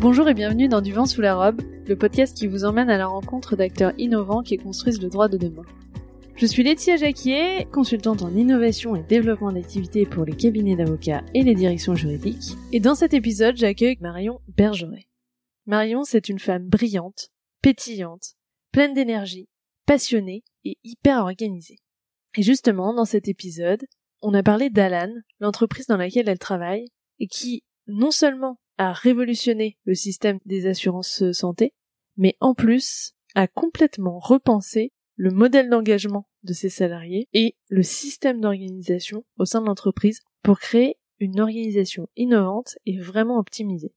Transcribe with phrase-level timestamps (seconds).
[0.00, 2.96] Bonjour et bienvenue dans Du vent sous la robe, le podcast qui vous emmène à
[2.96, 5.66] la rencontre d'acteurs innovants qui construisent le droit de demain.
[6.36, 11.42] Je suis Laetitia Jacquier, consultante en innovation et développement d'activités pour les cabinets d'avocats et
[11.42, 15.06] les directions juridiques, et dans cet épisode j'accueille Marion Bergeret.
[15.66, 17.28] Marion, c'est une femme brillante,
[17.60, 18.36] pétillante,
[18.72, 19.50] pleine d'énergie,
[19.84, 21.76] passionnée et hyper organisée.
[22.38, 23.84] Et justement, dans cet épisode,
[24.22, 26.86] on a parlé d'Alan, l'entreprise dans laquelle elle travaille,
[27.18, 31.74] et qui non seulement a révolutionné le système des assurances santé,
[32.16, 38.40] mais en plus a complètement repensé le modèle d'engagement de ses salariés et le système
[38.40, 43.92] d'organisation au sein de l'entreprise pour créer une organisation innovante et vraiment optimisée.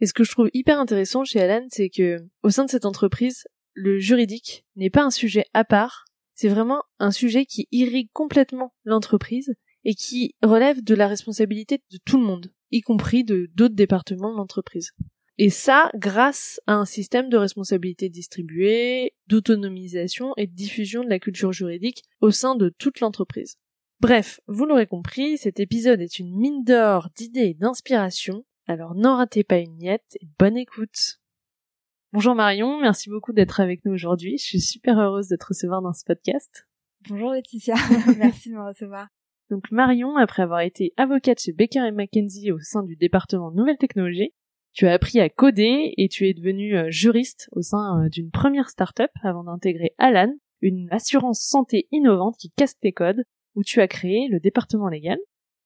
[0.00, 2.86] Et ce que je trouve hyper intéressant chez Alan, c'est que au sein de cette
[2.86, 8.08] entreprise, le juridique n'est pas un sujet à part, c'est vraiment un sujet qui irrigue
[8.14, 13.48] complètement l'entreprise et qui relève de la responsabilité de tout le monde y compris de
[13.54, 14.90] d'autres départements de l'entreprise.
[15.38, 21.18] Et ça, grâce à un système de responsabilité distribuée, d'autonomisation et de diffusion de la
[21.18, 23.56] culture juridique au sein de toute l'entreprise.
[24.00, 29.16] Bref, vous l'aurez compris, cet épisode est une mine d'or d'idées et d'inspiration, alors n'en
[29.16, 31.20] ratez pas une miette et bonne écoute.
[32.12, 35.82] Bonjour Marion, merci beaucoup d'être avec nous aujourd'hui, je suis super heureuse de te recevoir
[35.82, 36.66] dans ce podcast.
[37.08, 37.74] Bonjour Laetitia,
[38.18, 39.08] merci de me recevoir.
[39.52, 44.32] Donc Marion, après avoir été avocate chez Baker McKenzie au sein du département Nouvelles Technologies,
[44.72, 48.30] tu as appris à coder et tu es devenue euh, juriste au sein euh, d'une
[48.30, 53.82] première start-up avant d'intégrer Alan, une assurance santé innovante qui casse tes codes, où tu
[53.82, 55.18] as créé le département légal.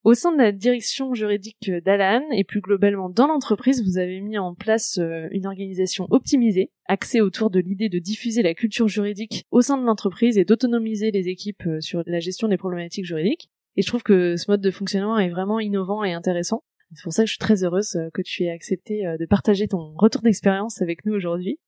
[0.02, 4.36] Au sein de la direction juridique d'Alan et plus globalement dans l'entreprise, vous avez mis
[4.36, 9.44] en place euh, une organisation optimisée, axée autour de l'idée de diffuser la culture juridique
[9.52, 13.48] au sein de l'entreprise et d'autonomiser les équipes sur la gestion des problématiques juridiques.
[13.76, 16.62] Et je trouve que ce mode de fonctionnement est vraiment innovant et intéressant.
[16.94, 19.26] C'est pour ça que je suis très heureuse euh, que tu aies accepté euh, de
[19.26, 21.58] partager ton retour d'expérience avec nous aujourd'hui.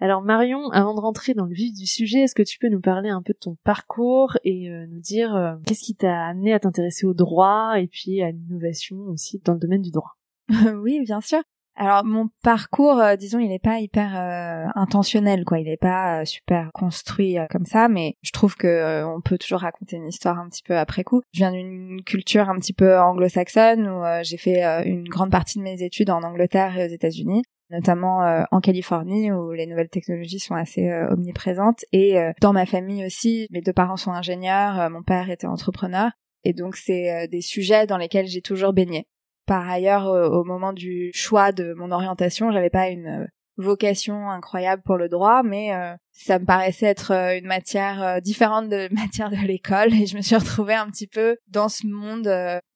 [0.00, 2.80] Alors Marion, avant de rentrer dans le vif du sujet, est-ce que tu peux nous
[2.80, 6.60] parler un peu de ton parcours et euh, nous dire qu'est-ce qui t'a amené à
[6.60, 10.18] t'intéresser au droit et puis à l'innovation aussi dans le domaine du droit?
[10.82, 11.40] Oui, bien sûr.
[11.78, 15.58] Alors mon parcours, euh, disons, il n'est pas hyper euh, intentionnel, quoi.
[15.58, 19.60] Il n'est pas euh, super construit comme ça, mais je trouve que on peut toujours
[19.60, 21.20] raconter une histoire un petit peu après coup.
[21.32, 25.62] Je viens d'une culture un petit peu anglo-saxonne où j'ai fait une grande partie de
[25.62, 30.54] mes études en Angleterre et aux États-Unis notamment en Californie où les nouvelles technologies sont
[30.54, 35.48] assez omniprésentes et dans ma famille aussi mes deux parents sont ingénieurs mon père était
[35.48, 36.12] entrepreneur
[36.44, 39.08] et donc c'est des sujets dans lesquels j'ai toujours baigné
[39.46, 43.26] par ailleurs, euh, au moment du choix de mon orientation, j'avais pas une euh,
[43.56, 48.88] vocation incroyable pour le droit, mais euh, ça me paraissait être une matière différente de
[48.94, 52.28] matière de l'école et je me suis retrouvée un petit peu dans ce monde.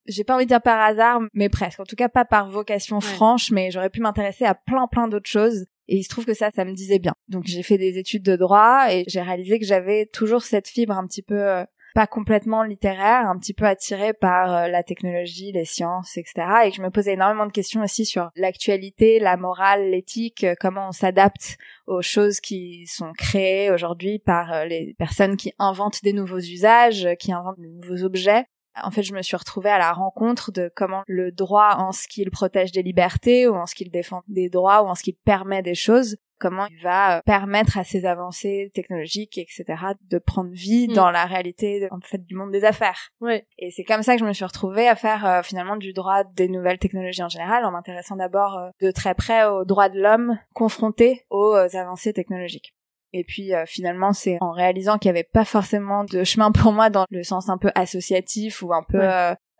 [0.06, 1.80] j'ai pas envie de dire par hasard, mais presque.
[1.80, 5.28] En tout cas, pas par vocation franche, mais j'aurais pu m'intéresser à plein plein d'autres
[5.28, 5.66] choses.
[5.88, 7.14] Et il se trouve que ça, ça me disait bien.
[7.28, 10.96] Donc j'ai fait des études de droit et j'ai réalisé que j'avais toujours cette fibre
[10.96, 11.64] un petit peu
[11.94, 16.46] pas complètement littéraire, un petit peu attirée par euh, la technologie, les sciences, etc.
[16.64, 20.54] Et que je me posais énormément de questions aussi sur l'actualité, la morale, l'éthique, euh,
[20.58, 21.56] comment on s'adapte
[21.86, 27.08] aux choses qui sont créées aujourd'hui par euh, les personnes qui inventent des nouveaux usages,
[27.18, 28.46] qui inventent des nouveaux objets.
[28.82, 32.06] En fait, je me suis retrouvée à la rencontre de comment le droit, en ce
[32.08, 35.16] qu'il protège des libertés, ou en ce qu'il défend des droits, ou en ce qu'il
[35.16, 39.64] permet des choses, comment il va euh, permettre à ces avancées technologiques, etc.,
[40.08, 40.94] de prendre vie mm.
[40.94, 43.10] dans la réalité en fait du monde des affaires.
[43.20, 43.46] Ouais.
[43.58, 46.24] Et c'est comme ça que je me suis retrouvée à faire euh, finalement du droit
[46.24, 50.00] des nouvelles technologies en général, en m'intéressant d'abord euh, de très près aux droits de
[50.00, 52.74] l'homme confrontés aux avancées technologiques.
[53.12, 56.90] Et puis finalement, c'est en réalisant qu'il n'y avait pas forcément de chemin pour moi
[56.90, 59.00] dans le sens un peu associatif ou un peu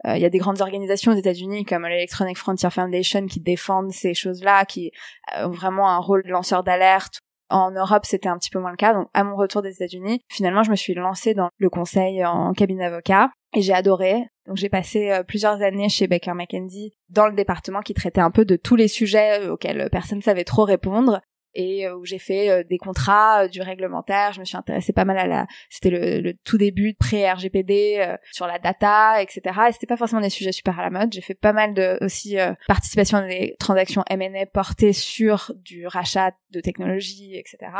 [0.07, 3.93] euh, il y a des grandes organisations aux États-Unis comme l'Electronic Frontier Foundation qui défendent
[3.93, 4.93] ces choses-là, qui
[5.37, 7.21] euh, ont vraiment un rôle de lanceur d'alerte.
[7.51, 8.95] En Europe, c'était un petit peu moins le cas.
[8.95, 12.53] Donc, à mon retour des États-Unis, finalement, je me suis lancée dans le conseil en
[12.53, 14.25] cabinet d'avocat et j'ai adoré.
[14.47, 18.31] Donc, j'ai passé euh, plusieurs années chez Baker McKenzie dans le département qui traitait un
[18.31, 21.21] peu de tous les sujets auxquels personne ne savait trop répondre
[21.55, 24.33] et euh, où j'ai fait euh, des contrats, euh, du réglementaire.
[24.33, 28.17] Je me suis intéressée pas mal à la, c'était le, le tout début pré RGPD
[28.33, 29.41] sur la data, etc.
[29.69, 31.13] Et c'était pas forcément des sujets super à la mode.
[31.13, 32.37] J'ai fait pas mal de aussi
[32.67, 37.73] participation à des transactions M&A portées sur du rachat de technologies, etc.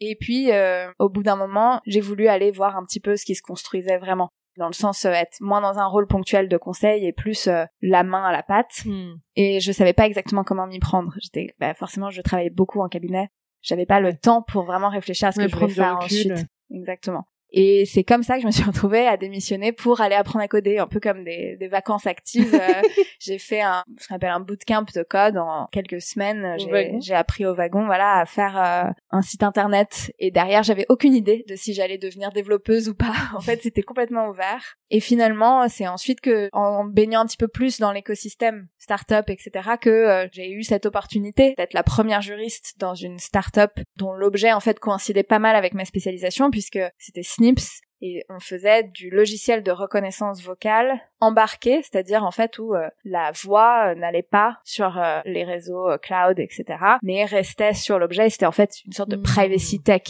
[0.00, 0.50] Et puis,
[0.98, 3.98] au bout d'un moment, j'ai voulu aller voir un petit peu ce qui se construisait
[3.98, 7.46] vraiment dans le sens euh, être moins dans un rôle ponctuel de conseil et plus
[7.46, 8.84] euh, la main à la pâte.
[8.84, 9.14] Hmm.
[9.34, 11.12] Et je savais pas exactement comment m'y prendre.
[11.20, 13.28] J'étais, bah, forcément, je travaillais beaucoup en cabinet.
[13.62, 16.46] J'avais pas le temps pour vraiment réfléchir à ce que je voulais faire ensuite.
[16.70, 17.26] Exactement.
[17.52, 20.48] Et c'est comme ça que je me suis retrouvée à démissionner pour aller apprendre à
[20.48, 22.54] coder, un peu comme des, des vacances actives.
[22.54, 22.82] Euh,
[23.20, 26.56] j'ai fait un, ce qu'on appelle un bootcamp de code en quelques semaines.
[27.00, 30.12] J'ai appris au wagon, voilà, à faire euh, un site internet.
[30.18, 33.14] Et derrière, j'avais aucune idée de si j'allais devenir développeuse ou pas.
[33.36, 34.76] en fait, c'était complètement ouvert.
[34.90, 39.70] Et finalement, c'est ensuite que, en baignant un petit peu plus dans l'écosystème startup, etc.,
[39.80, 44.52] que euh, j'ai eu cette opportunité d'être la première juriste dans une startup dont l'objet
[44.52, 49.08] en fait coïncidait pas mal avec ma spécialisation puisque c'était Snips et on faisait du
[49.08, 54.58] logiciel de reconnaissance vocale embarqué, c'est-à-dire en fait où euh, la voix euh, n'allait pas
[54.64, 56.64] sur euh, les réseaux cloud, etc.,
[57.02, 58.28] mais restait sur l'objet.
[58.28, 59.82] C'était en fait une sorte de privacy mmh.
[59.82, 60.02] tech.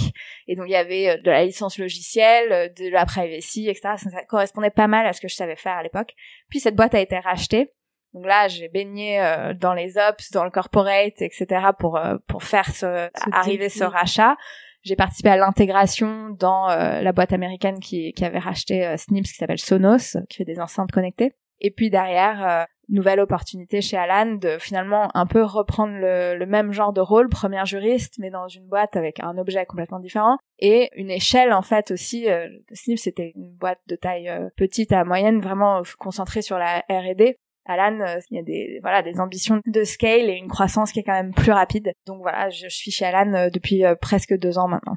[0.49, 3.95] Et donc il y avait de la licence logicielle, de la privacy, etc.
[3.99, 6.13] Ça, correspondait pas mal à ce que je savais faire à l'époque.
[6.51, 7.71] Puis cette boîte a été rachetée.
[8.15, 9.21] Donc là, j'ai baigné
[9.61, 11.67] dans les ops, dans le corporate, etc.
[11.79, 14.37] pour pour faire ce, arriver ce rachat.
[14.87, 19.35] J'ai participé à l'intégration dans euh, la boîte américaine qui, avait racheté euh, Snips qui
[19.35, 21.33] s'appelle Sonos, qui fait des enceintes connectées.
[21.59, 26.71] Et puis derrière, euh, nouvelle opportunité chez Alan de finalement un peu reprendre le, même
[26.71, 30.89] genre de rôle, première juriste, mais dans une boîte avec un objet complètement différent et
[30.95, 32.29] une échelle en fait aussi.
[32.73, 37.39] Snips c'était une boîte de taille petite à moyenne, vraiment concentrée sur la R&D.
[37.67, 41.01] Alan, euh, il y a des voilà des ambitions de scale et une croissance qui
[41.01, 41.93] est quand même plus rapide.
[42.07, 44.97] Donc voilà, je, suis chez Alan euh, depuis euh, presque deux ans maintenant.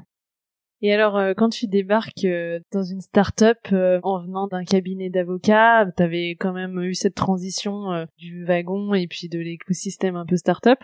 [0.82, 2.26] Et alors, quand tu débarques
[2.72, 8.46] dans une start-up en venant d'un cabinet d'avocats, t'avais quand même eu cette transition du
[8.46, 10.78] wagon et puis de l'écosystème un peu start-up.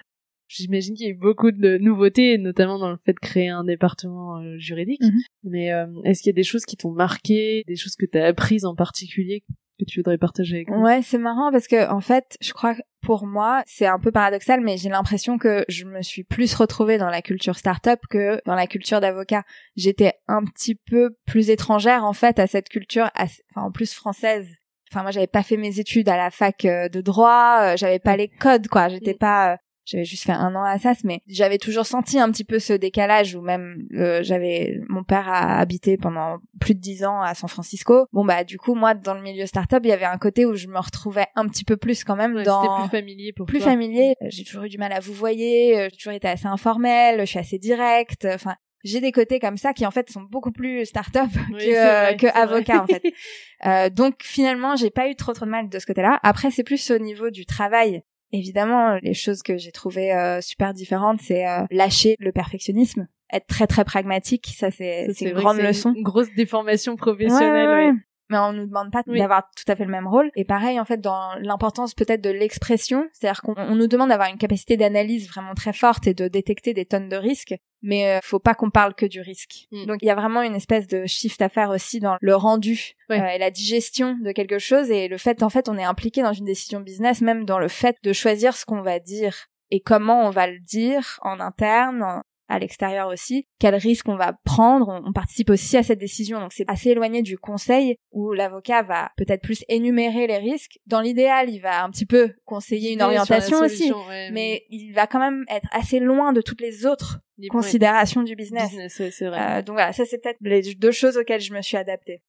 [0.48, 3.64] J'imagine qu'il y a eu beaucoup de nouveautés, notamment dans le fait de créer un
[3.64, 5.00] département juridique.
[5.00, 5.20] Mhm.
[5.44, 5.68] Mais
[6.04, 8.74] est-ce qu'il y a des choses qui t'ont marqué, des choses que t'as apprises en
[8.74, 9.44] particulier
[9.78, 12.75] que tu voudrais partager avec nous Ouais, c'est marrant parce que en fait, je crois
[12.75, 16.55] que pour moi, c'est un peu paradoxal, mais j'ai l'impression que je me suis plus
[16.55, 19.44] retrouvée dans la culture startup que dans la culture d'avocat.
[19.76, 24.49] J'étais un petit peu plus étrangère en fait à cette culture, enfin en plus française.
[24.90, 27.99] Enfin moi, j'avais pas fait mes études à la fac euh, de droit, euh, j'avais
[27.99, 29.19] pas les codes quoi, j'étais mm.
[29.19, 32.44] pas euh, j'avais juste fait un an à SAS, mais j'avais toujours senti un petit
[32.44, 37.04] peu ce décalage où même euh, j'avais mon père a habité pendant plus de dix
[37.04, 38.06] ans à San Francisco.
[38.12, 40.54] Bon bah du coup moi dans le milieu startup il y avait un côté où
[40.54, 44.14] je me retrouvais un petit peu plus quand même dans plus familier pour plus familier.
[44.28, 47.26] J'ai toujours eu du mal à vous voyer, euh, j'ai toujours été assez informelle, je
[47.26, 48.26] suis assez directe.
[48.34, 52.26] Enfin j'ai des côtés comme ça qui en fait sont beaucoup plus start-up que, que
[52.36, 53.02] avocat en fait.
[53.66, 56.18] euh, donc finalement j'ai pas eu trop trop de mal de ce côté-là.
[56.24, 58.02] Après c'est plus au niveau du travail
[58.32, 63.46] Évidemment, les choses que j'ai trouvées euh, super différentes, c'est euh, lâcher le perfectionnisme, être
[63.46, 64.52] très très pragmatique.
[64.56, 65.93] Ça, c'est une grande leçon.
[65.94, 67.69] Une grosse déformation professionnelle.
[67.69, 67.93] Ouais,
[68.28, 70.31] mais on nous demande pas d'avoir tout à fait le même rôle.
[70.34, 74.38] Et pareil, en fait, dans l'importance peut-être de l'expression, c'est-à-dire qu'on nous demande d'avoir une
[74.38, 78.38] capacité d'analyse vraiment très forte et de détecter des tonnes de risques, mais euh, faut
[78.38, 79.67] pas qu'on parle que du risque.
[79.70, 79.87] Mm.
[79.87, 82.94] Donc il y a vraiment une espèce de shift à faire aussi dans le rendu
[83.11, 86.23] euh, et la digestion de quelque chose et le fait, en fait, on est impliqué
[86.23, 89.81] dans une décision business, même dans le fait de choisir ce qu'on va dire et
[89.81, 95.02] comment on va le dire en interne, à l'extérieur aussi, quel risque on va prendre,
[95.04, 96.40] on, participe aussi à cette décision.
[96.40, 100.78] Donc c'est assez éloigné du conseil où l'avocat va peut-être plus énumérer les risques.
[100.87, 103.93] Dans l'idéal, il va un petit peu conseiller une orientation aussi,
[104.32, 107.20] mais il va quand même être assez loin de toutes les autres
[107.50, 108.72] considérations du business.
[109.00, 112.22] Euh, donc voilà, ça c'est peut-être les deux choses auxquelles je me suis adaptée.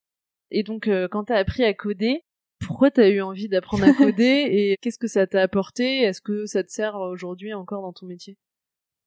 [0.52, 2.24] Et donc euh, quand tu as appris à coder,
[2.60, 6.02] pourquoi t'as eu envie d'apprendre à coder et qu'est-ce que ça t'a apporté?
[6.02, 8.38] Est-ce que ça te sert aujourd'hui encore dans ton métier?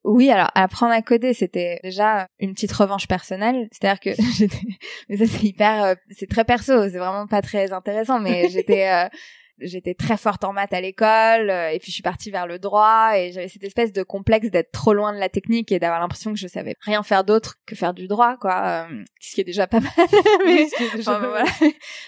[0.05, 3.69] Oui, alors apprendre à coder, c'était déjà une petite revanche personnelle.
[3.73, 4.67] C'est-à-dire que j'étais,
[5.09, 8.19] mais ça c'est hyper, euh, c'est très perso, c'est vraiment pas très intéressant.
[8.19, 9.09] Mais j'étais, euh,
[9.61, 12.59] j'étais très forte en maths à l'école, euh, et puis je suis partie vers le
[12.59, 16.01] droit, et j'avais cette espèce de complexe d'être trop loin de la technique et d'avoir
[16.01, 18.89] l'impression que je savais rien faire d'autre que faire du droit, quoi.
[19.21, 19.93] ce qui est déjà pas mal.
[20.47, 20.67] mais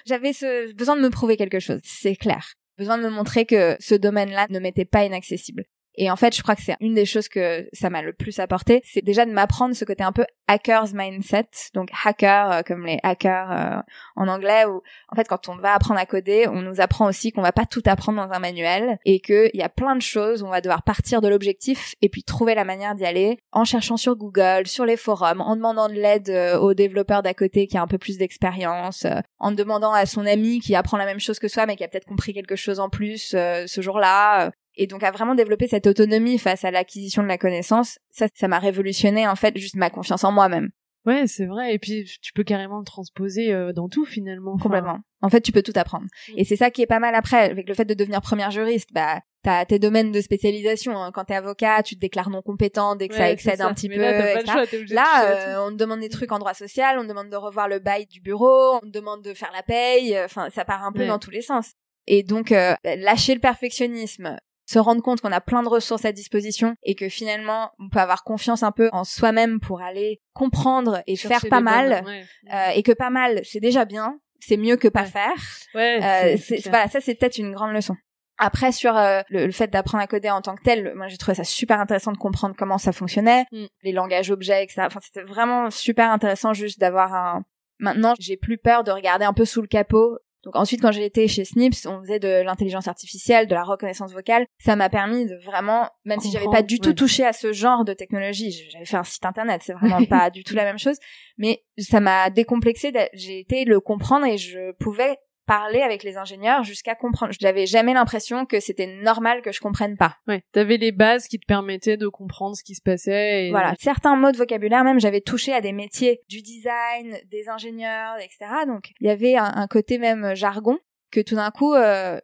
[0.07, 3.77] j'avais ce besoin de me prouver quelque chose, c'est clair besoin de me montrer que
[3.81, 5.65] ce domaine-là ne m'était pas inaccessible.
[5.95, 8.39] Et en fait, je crois que c'est une des choses que ça m'a le plus
[8.39, 12.87] apporté, c'est déjà de m'apprendre ce côté un peu hackers mindset, donc hacker euh, comme
[12.87, 13.81] les hackers euh,
[14.17, 17.33] en anglais, où en fait quand on va apprendre à coder, on nous apprend aussi
[17.33, 20.43] qu'on va pas tout apprendre dans un manuel et qu'il y a plein de choses,
[20.43, 23.97] on va devoir partir de l'objectif et puis trouver la manière d'y aller en cherchant
[23.97, 27.77] sur Google, sur les forums, en demandant de l'aide euh, aux développeurs d'à côté qui
[27.77, 29.07] a un peu plus d'expérience,
[29.39, 31.89] en demandant à son ami qui apprend la même chose que soi mais qui a
[31.89, 36.39] peut-être compris quelque chose en plus ce jour-là, et donc à vraiment développer cette autonomie
[36.39, 40.25] face à l'acquisition de la connaissance, ça, ça m'a révolutionné en fait juste ma confiance
[40.25, 40.71] en moi-même.
[41.05, 41.75] Ouais, c'est vrai.
[41.75, 44.57] Et puis tu peux carrément le transposer euh, dans tout finalement.
[44.57, 45.01] Complètement.
[45.21, 46.07] En fait, tu peux tout apprendre.
[46.29, 46.39] Mm.
[46.39, 48.91] Et c'est ça qui est pas mal après, avec le fait de devenir première juriste.
[48.93, 50.97] Bah, t'as tes domaines de spécialisation.
[50.97, 51.11] Hein.
[51.13, 53.97] Quand t'es avocat, tu te déclares non compétent dès que ça excède un petit peu.
[53.97, 57.67] Là, là on te demande des trucs en droit social, on te demande de revoir
[57.67, 60.17] le bail du bureau, on te demande de faire la paye.
[60.25, 61.73] Enfin, ça part un peu dans tous les sens.
[62.07, 64.37] Et donc, euh, lâcher le perfectionnisme,
[64.73, 67.99] se rendre compte qu'on a plein de ressources à disposition et que finalement on peut
[67.99, 72.05] avoir confiance un peu en soi-même pour aller comprendre et faire pas mal
[72.53, 75.37] euh, et que pas mal c'est déjà bien c'est mieux que pas faire
[75.75, 77.97] ouais, euh, voilà ça c'est peut-être une grande leçon
[78.39, 81.35] après sur euh, le, fait d'apprendre à coder en tant que tel, moi j'ai trouvé
[81.37, 83.67] ça super intéressant de comprendre comment ça fonctionnait, mm.
[83.85, 84.83] les langages objets, etc.
[84.87, 87.45] Enfin c'était vraiment super intéressant juste d'avoir un.
[87.79, 91.05] Maintenant j'ai plus peur de regarder un peu sous le capot donc ensuite, quand j'ai
[91.05, 94.47] été chez Snips, on faisait de l'intelligence artificielle, de la reconnaissance vocale.
[94.59, 97.85] Ça m'a permis de vraiment, même si j'avais pas du tout touché à ce genre
[97.85, 100.97] de technologie, j'avais fait un site internet, c'est vraiment pas du tout la même chose,
[101.39, 102.93] mais ça m'a décomplexé.
[103.13, 107.33] J'ai été le comprendre et je pouvais parler avec les ingénieurs jusqu'à comprendre.
[107.33, 110.17] Je n'avais jamais l'impression que c'était normal que je comprenne pas.
[110.27, 113.47] Ouais, t'avais les bases qui te permettaient de comprendre ce qui se passait.
[113.47, 113.51] Et...
[113.51, 118.17] Voilà, certains mots de vocabulaire même, j'avais touché à des métiers du design, des ingénieurs,
[118.19, 118.51] etc.
[118.67, 120.79] Donc il y avait un, côté même jargon
[121.11, 122.19] que tout d'un coup, euh,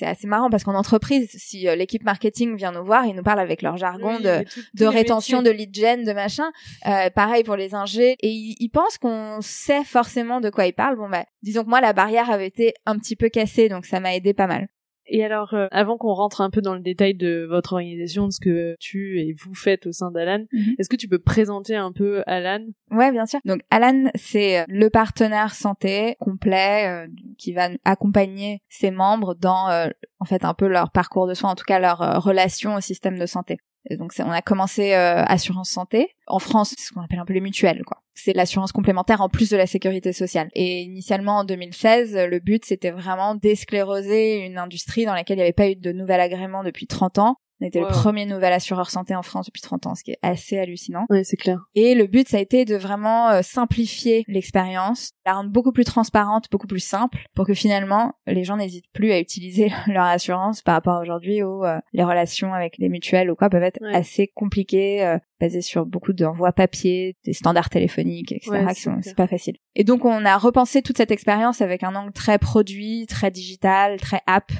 [0.00, 3.22] c'est assez marrant parce qu'en entreprise, si euh, l'équipe marketing vient nous voir, ils nous
[3.22, 4.42] parlent avec leur jargon de,
[4.72, 6.50] de rétention, de lead gen, de machin.
[6.86, 8.16] Euh, pareil pour les ingés.
[8.20, 10.96] Et ils, pensent qu'on sait forcément de quoi ils parlent.
[10.96, 14.00] Bon, bah, disons que moi, la barrière avait été un petit peu cassée, donc ça
[14.00, 14.68] m'a aidé pas mal.
[15.10, 18.32] Et alors, euh, avant qu'on rentre un peu dans le détail de votre organisation, de
[18.32, 20.74] ce que tu et vous faites au sein d'Alan, mhm.
[20.78, 22.64] est-ce que tu peux présenter un peu Alan?
[22.92, 23.40] Ouais, bien sûr.
[23.44, 29.88] Donc Alan, c'est le partenaire santé complet euh, qui va accompagner ses membres dans euh,
[30.20, 33.18] en fait un peu leur parcours de soins, en tout cas leur relation au système
[33.18, 33.58] de santé.
[33.88, 36.10] Donc on a commencé euh, assurance santé.
[36.26, 37.98] En France, c'est ce qu'on appelle un peu les mutuelles, quoi.
[38.14, 40.48] C'est l'assurance complémentaire en plus de la sécurité sociale.
[40.54, 45.44] Et initialement en 2016, le but c'était vraiment d'escléroser une industrie dans laquelle il n'y
[45.44, 48.90] avait pas eu de nouvel agrément depuis 30 ans on était le premier nouvel assureur
[48.90, 51.04] santé en France depuis 30 ans, ce qui est assez hallucinant.
[51.10, 51.60] Oui, c'est clair.
[51.74, 55.84] Et le but, ça a été de vraiment euh, simplifier l'expérience, la rendre beaucoup plus
[55.84, 60.62] transparente, beaucoup plus simple, pour que finalement, les gens n'hésitent plus à utiliser leur assurance
[60.62, 63.78] par rapport à aujourd'hui où euh, les relations avec les mutuelles ou quoi peuvent être
[63.92, 68.66] assez compliquées, euh, basées sur beaucoup d'envois papier, des standards téléphoniques, etc.
[69.02, 69.56] c'est pas facile.
[69.74, 73.98] Et donc, on a repensé toute cette expérience avec un angle très produit, très digital,
[74.00, 74.50] très app,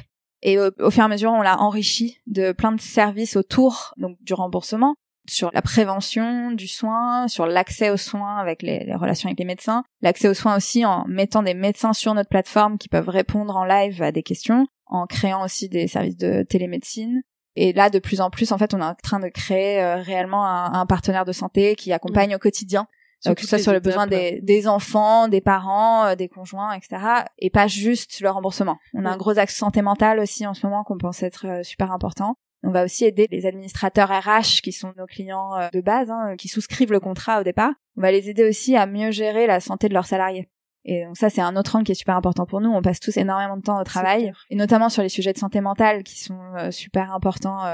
[0.42, 4.16] et au, fur et à mesure, on l'a enrichi de plein de services autour donc
[4.22, 4.94] du remboursement,
[5.28, 9.44] sur la prévention du soin, sur l'accès aux soins avec les, les, relations avec les
[9.44, 13.56] médecins, l'accès aux soins aussi en mettant des médecins sur notre plateforme qui peuvent répondre
[13.56, 17.22] en live à des questions, en créant aussi des services de télémédecine.
[17.56, 19.96] Et là, de plus en plus, en fait, on est en train de créer euh,
[19.96, 22.36] réellement un, un, partenaire de santé qui accompagne mmh.
[22.36, 22.86] au quotidien
[23.26, 26.72] euh, que ce soit sur le besoin des, des, enfants, des parents, euh, des conjoints,
[26.72, 26.96] etc.
[27.38, 28.78] Et pas juste le remboursement.
[28.94, 31.62] On a un gros axe santé mentale aussi en ce moment qu'on pense être euh,
[31.62, 32.36] super important.
[32.62, 36.48] On va aussi aider les administrateurs RH qui sont nos clients de base, hein, qui
[36.48, 37.72] souscrivent le contrat au départ.
[37.96, 40.50] On va les aider aussi à mieux gérer la santé de leurs salariés.
[40.84, 42.68] Et donc ça, c'est un autre angle qui est super important pour nous.
[42.68, 45.62] On passe tous énormément de temps au travail, et notamment sur les sujets de santé
[45.62, 46.38] mentale qui sont
[46.70, 47.64] super importants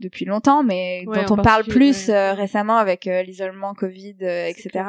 [0.00, 4.84] depuis longtemps, mais dont on parle plus euh, récemment avec euh, l'isolement Covid, euh, etc.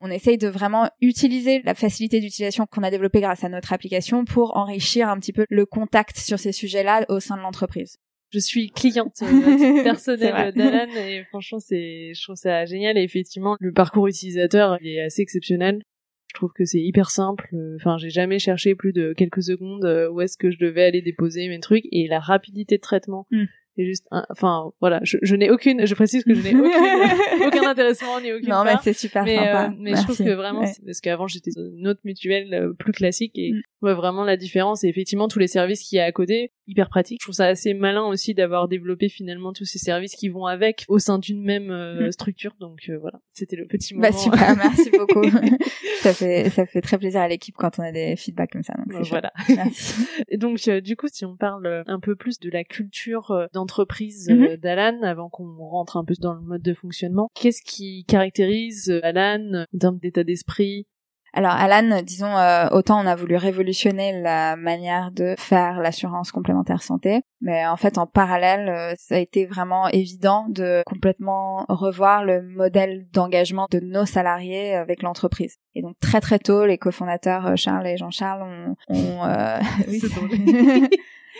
[0.00, 4.24] On essaye de vraiment utiliser la facilité d'utilisation qu'on a développée grâce à notre application
[4.24, 7.98] pour enrichir un petit peu le contact sur ces sujets-là au sein de l'entreprise.
[8.30, 9.20] Je suis cliente
[9.84, 15.00] personnelle d'Alan et franchement c'est, je trouve ça génial et effectivement le parcours utilisateur est
[15.00, 15.82] assez exceptionnel.
[16.28, 17.50] Je trouve que c'est hyper simple.
[17.76, 21.46] Enfin, j'ai jamais cherché plus de quelques secondes où est-ce que je devais aller déposer
[21.48, 23.26] mes trucs et la rapidité de traitement.
[23.30, 23.44] Mm
[23.76, 27.68] c'est juste enfin voilà je, je n'ai aucune je précise que je n'ai aucune aucun
[27.68, 29.66] intéressement ni aucune non mais c'est super mais, sympa.
[29.66, 32.92] euh, mais je trouve que vraiment parce qu'avant j'étais dans une autre mutuelle euh, plus
[32.92, 33.62] classique et mm.
[33.82, 34.84] ouais, vraiment la différence.
[34.84, 37.46] Et effectivement tous les services qu'il y a à côté hyper pratique je trouve ça
[37.46, 41.42] assez malin aussi d'avoir développé finalement tous ces services qui vont avec au sein d'une
[41.42, 42.12] même euh, mm.
[42.12, 45.24] structure donc voilà c'était le petit bah, moment bah super merci beaucoup
[46.02, 48.74] ça fait ça fait très plaisir à l'équipe quand on a des feedbacks comme ça
[48.86, 50.06] donc voilà merci.
[50.28, 54.28] et donc du coup si on parle un peu plus de la culture dans entreprise
[54.28, 54.42] mhm.
[54.42, 57.30] euh, d'Alan avant qu'on rentre un peu dans le mode de fonctionnement.
[57.34, 60.86] Qu'est-ce qui caractérise euh, Alan en termes d'état d'esprit
[61.32, 66.82] alors Alan, disons, euh, autant on a voulu révolutionner la manière de faire l'assurance complémentaire
[66.82, 72.42] santé, mais en fait en parallèle, ça a été vraiment évident de complètement revoir le
[72.42, 75.56] modèle d'engagement de nos salariés avec l'entreprise.
[75.74, 80.02] Et donc très très tôt, les cofondateurs Charles et Jean-Charles ont, ont oui,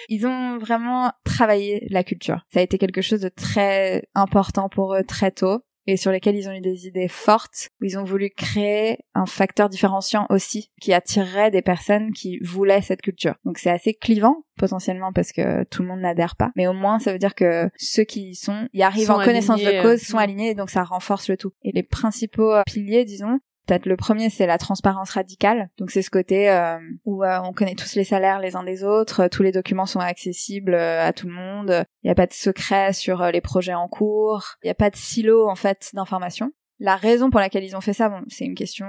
[0.09, 2.45] Ils ont vraiment travaillé la culture.
[2.53, 5.63] Ça a été quelque chose de très important pour eux très tôt.
[5.87, 9.27] Et sur lesquels ils ont eu des idées fortes, où ils ont voulu créer un
[9.27, 13.35] facteur différenciant aussi, qui attirerait des personnes qui voulaient cette culture.
[13.45, 16.51] Donc c'est assez clivant, potentiellement, parce que tout le monde n'adhère pas.
[16.57, 19.61] Mais au moins, ça veut dire que ceux qui y sont, y arrivent en connaissance
[19.61, 21.53] de cause, sont euh, alignés, donc ça renforce le tout.
[21.63, 25.71] Et les principaux piliers, disons, Peut-être le premier, c'est la transparence radicale.
[25.79, 28.83] Donc c'est ce côté euh, où euh, on connaît tous les salaires les uns des
[28.83, 31.85] autres, tous les documents sont accessibles euh, à tout le monde.
[32.03, 34.57] Il n'y a pas de secret sur les projets en cours.
[34.63, 36.51] Il n'y a pas de silo en fait d'informations.
[36.81, 38.87] La raison pour laquelle ils ont fait ça, bon, c'est une question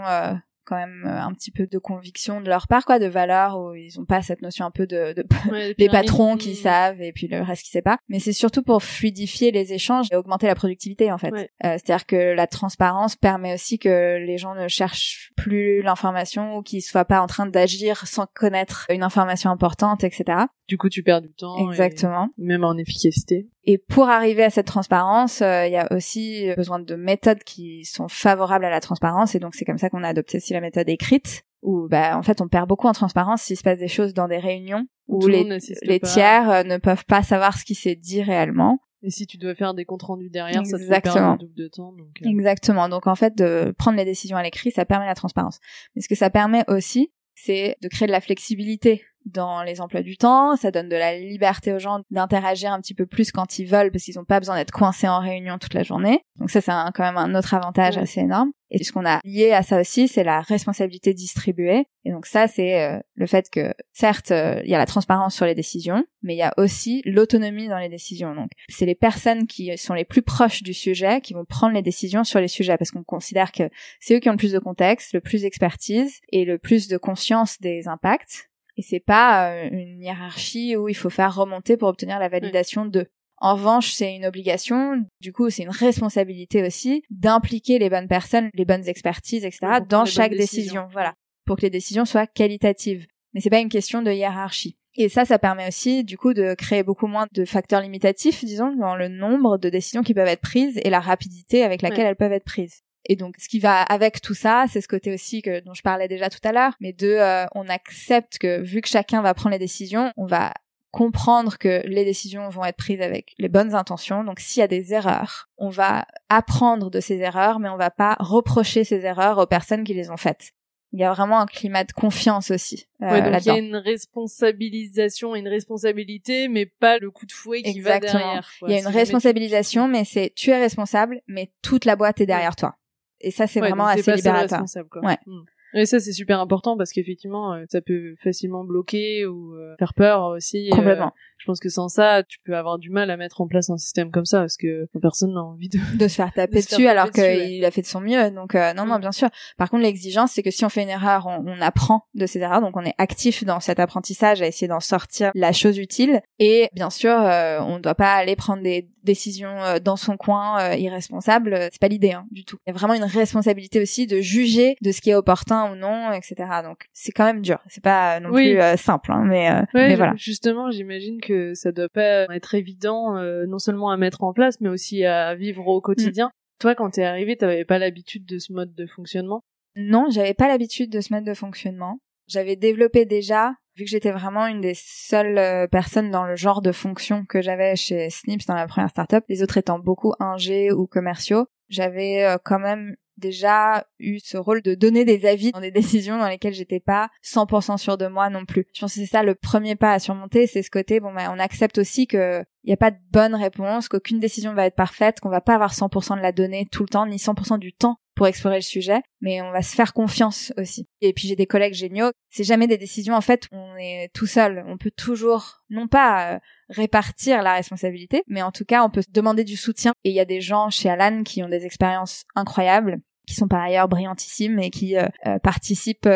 [0.66, 3.74] quand même euh, un petit peu de conviction de leur part quoi de valeur où
[3.76, 5.24] ils ont pas cette notion un peu de, de
[5.78, 7.98] les patrons qui savent et puis le reste qui sait pas.
[8.10, 11.34] Mais c'est surtout pour fluidifier les échanges et augmenter la productivité en fait.
[11.34, 16.62] Euh, c'est-à-dire que la transparence permet aussi que les gens ne cherchent plus l'information ou
[16.62, 21.04] qu'ils soient pas en train d'agir sans connaître une information importante etc du coup tu
[21.04, 22.30] perds du temps exactement.
[22.38, 26.80] même en efficacité et pour arriver à cette transparence, euh, il y a aussi besoin
[26.80, 29.36] de méthodes qui sont favorables à la transparence.
[29.36, 32.24] Et donc c'est comme ça qu'on a adopté aussi la méthode écrite, où bah, en
[32.24, 35.28] fait on perd beaucoup en transparence s'il se passe des choses dans des réunions où,
[35.28, 38.80] les, les tiers euh, ne peuvent pas savoir ce qui s'est dit réellement.
[39.02, 40.94] Et si tu dois faire des comptes rendus derrière, Exactement.
[40.94, 41.92] ça te fait perdre double de temps.
[41.92, 42.30] Donc euh.
[42.30, 42.88] Exactement.
[42.88, 45.60] Donc en fait, de prendre les décisions à l'écrit, ça permet la transparence.
[45.96, 50.02] Mais ce que ça permet aussi, c'est de créer de la flexibilité dans les emplois
[50.02, 53.60] du temps, ça donne de la liberté aux gens d'interagir un petit peu plus quand
[53.60, 56.26] ils veulent parce qu'ils n'ont pas besoin d'être coincés en réunion toute la journée.
[56.38, 58.52] Donc ça c'est quand même un autre avantage assez énorme.
[58.76, 61.86] Et ce qu'on a lié à ça aussi, c'est la responsabilité distribuée.
[62.06, 65.36] Et donc ça c'est euh, le fait que certes euh, il y a la transparence
[65.36, 68.34] sur les décisions, mais il y a aussi l'autonomie dans les décisions.
[68.34, 71.84] Donc c'est les personnes qui sont les plus proches du sujet qui vont prendre les
[71.84, 74.60] décisions sur les sujets parce qu'on considère que c'est eux qui ont le plus de
[74.60, 79.70] contexte, le plus d'expertise et le plus de conscience des impacts et c'est pas euh,
[79.72, 83.08] une hiérarchie où il faut faire remonter pour obtenir la validation de.
[83.38, 88.50] En revanche, c'est une obligation, du coup, c'est une responsabilité aussi d'impliquer les bonnes personnes,
[88.54, 90.88] les bonnes expertises, etc., dans chaque décision.
[90.92, 91.14] Voilà.
[91.46, 93.06] Pour que les décisions soient qualitatives.
[93.34, 94.78] Mais c'est pas une question de hiérarchie.
[94.96, 98.76] Et ça, ça permet aussi, du coup, de créer beaucoup moins de facteurs limitatifs, disons,
[98.76, 102.16] dans le nombre de décisions qui peuvent être prises et la rapidité avec laquelle elles
[102.16, 102.84] peuvent être prises.
[103.06, 105.82] Et donc, ce qui va avec tout ça, c'est ce côté aussi que dont je
[105.82, 109.34] parlais déjà tout à l'heure, mais de, euh, on accepte que vu que chacun va
[109.34, 110.54] prendre les décisions, on va
[110.92, 114.24] comprendre que les décisions vont être prises avec les bonnes intentions.
[114.24, 117.90] Donc, s'il y a des erreurs, on va apprendre de ces erreurs, mais on va
[117.90, 120.52] pas reprocher ces erreurs aux personnes qui les ont faites.
[120.94, 122.86] Il y a vraiment un climat de confiance aussi.
[123.02, 127.26] Euh, ouais, donc il y a une responsabilisation et une responsabilité, mais pas le coup
[127.26, 128.48] de fouet qui va derrière.
[128.62, 132.28] Il y a une responsabilisation, mais c'est tu es responsable, mais toute la boîte est
[132.28, 132.76] derrière toi.
[133.24, 134.64] Et ça, c'est vraiment assez libérateur.
[135.02, 135.18] Ouais.
[135.26, 135.44] Hmm.
[135.76, 139.96] Et ça, c'est super important parce qu'effectivement, euh, ça peut facilement bloquer ou euh, faire
[139.96, 140.70] peur aussi.
[140.72, 143.48] Euh, Complètement je pense que sans ça, tu peux avoir du mal à mettre en
[143.48, 146.62] place un système comme ça parce que personne n'a envie de de se faire taper
[146.62, 148.32] dessus alors qu'il a fait de son mieux.
[148.32, 149.02] Donc euh, non, non, mm.
[149.02, 149.28] bien sûr.
[149.58, 152.40] Par contre, l'exigence, c'est que si on fait une erreur, on, on, apprend de ces
[152.40, 156.22] erreurs, donc on est actif dans cet apprentissage à essayer d'en sortir la chose utile.
[156.40, 160.16] Et bien sûr, euh, on ne doit pas aller prendre des décisions euh, dans son
[160.16, 161.68] coin irresponsables.
[161.74, 162.58] C'est pas l'idée hein, du tout.
[162.66, 165.76] Il y a vraiment une responsabilité aussi de juger de ce qui est opportun ou
[165.76, 166.36] non, etc.
[166.64, 167.60] Donc c'est quand même dur.
[167.68, 170.14] C'est pas non plus simple, hein, mais, mais voilà.
[170.16, 174.60] Justement, j'imagine que ça doit pas être évident euh, non seulement à mettre en place
[174.62, 176.28] mais aussi à vivre au quotidien.
[176.28, 176.60] Mm.
[176.60, 179.42] Toi quand t'es arrivé, t'avais pas l'habitude de ce mode de fonctionnement?
[179.76, 182.00] Non, j'avais pas l'habitude de ce mode de fonctionnement.
[182.28, 186.62] J'avais développé déjà vu que j'étais vraiment une des seules euh, personnes dans le genre
[186.62, 190.72] de fonction que j'avais chez Snips dans la première startup, les autres étant beaucoup ingé
[190.72, 195.62] ou commerciaux, j'avais euh, quand même déjà eu ce rôle de donner des avis dans
[195.62, 198.68] des décisions dans lesquelles j'étais pas 100% sûre de moi non plus.
[198.74, 201.32] Je pense que c'est ça le premier pas à surmonter, c'est ce côté bon ben
[201.34, 204.76] on accepte aussi que il n'y a pas de bonne réponse, qu'aucune décision va être
[204.76, 207.74] parfaite, qu'on va pas avoir 100% de la donnée tout le temps, ni 100% du
[207.74, 210.88] temps pour explorer le sujet, mais on va se faire confiance aussi.
[211.02, 212.12] Et puis j'ai des collègues géniaux.
[212.30, 214.64] C'est jamais des décisions en fait, on est tout seul.
[214.68, 219.04] On peut toujours, non pas euh, répartir la responsabilité, mais en tout cas on peut
[219.10, 219.94] demander du soutien.
[220.04, 223.48] Et il y a des gens chez Alan qui ont des expériences incroyables, qui sont
[223.48, 226.10] par ailleurs brillantissimes et qui euh, euh, participent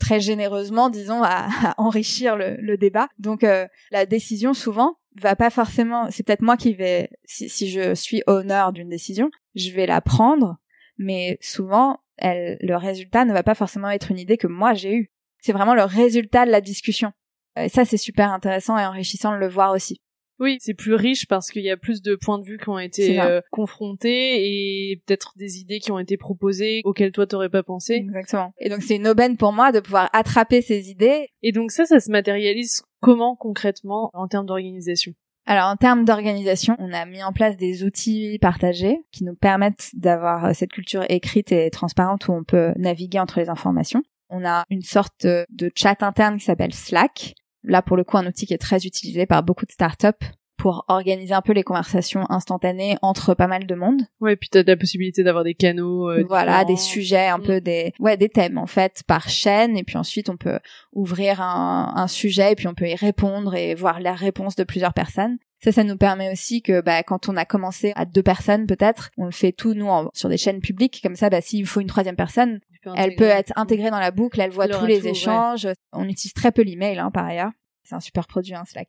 [0.00, 3.06] très généreusement, disons, à, enrichir le, le, débat.
[3.20, 3.46] Donc
[3.92, 6.10] la décision souvent va pas forcément.
[6.10, 10.00] C'est peut-être moi qui vais, si, si je suis honneur d'une décision, je vais la
[10.00, 10.56] prendre
[11.02, 14.94] mais souvent, elle, le résultat ne va pas forcément être une idée que moi j'ai
[14.94, 15.10] eue.
[15.40, 17.12] C'est vraiment le résultat de la discussion.
[17.60, 20.00] Et ça, c'est super intéressant et enrichissant de le voir aussi.
[20.42, 22.78] Oui, c'est plus riche parce qu'il y a plus de points de vue qui ont
[22.78, 27.62] été euh, confrontés et peut-être des idées qui ont été proposées auxquelles toi t'aurais pas
[27.62, 27.94] pensé.
[27.94, 28.52] Exactement.
[28.58, 31.28] Et donc c'est une aubaine pour moi de pouvoir attraper ces idées.
[31.42, 35.12] Et donc ça, ça se matérialise comment concrètement en termes d'organisation?
[35.46, 39.90] Alors en termes d'organisation, on a mis en place des outils partagés qui nous permettent
[39.94, 44.02] d'avoir euh, cette culture écrite et transparente où on peut naviguer entre les informations.
[44.30, 47.34] On a une sorte de chat interne qui s'appelle Slack.
[47.64, 50.26] Là pour le coup un outil qui est très utilisé par beaucoup de startups
[50.56, 54.02] pour organiser un peu les conversations instantanées entre pas mal de monde.
[54.20, 56.10] Ouais, puis t'as la possibilité d'avoir des canaux.
[56.10, 57.42] Euh, voilà, des sujets, un mm.
[57.42, 60.58] peu des, ouais, des thèmes en fait par chaîne, et puis ensuite on peut
[60.92, 64.64] ouvrir un, un sujet et puis on peut y répondre et voir la réponse de
[64.64, 65.38] plusieurs personnes.
[65.62, 69.10] Ça, ça nous permet aussi que bah, quand on a commencé à deux personnes peut-être,
[69.16, 71.00] on le fait tout nous sur des chaînes publiques.
[71.02, 72.58] Comme ça, bah, s'il faut une troisième personne,
[72.96, 75.68] elle peut être intégrée dans la boucle, elle voit tous les échanges.
[75.92, 77.52] On utilise très peu l'email hein, par ailleurs
[77.84, 78.88] c'est un super produit, un Slack.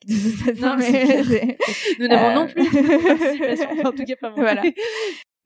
[0.62, 1.58] non, mais
[2.00, 2.62] Nous n'avons non plus
[3.86, 4.40] en tout cas pas moi.
[4.40, 4.64] Voilà.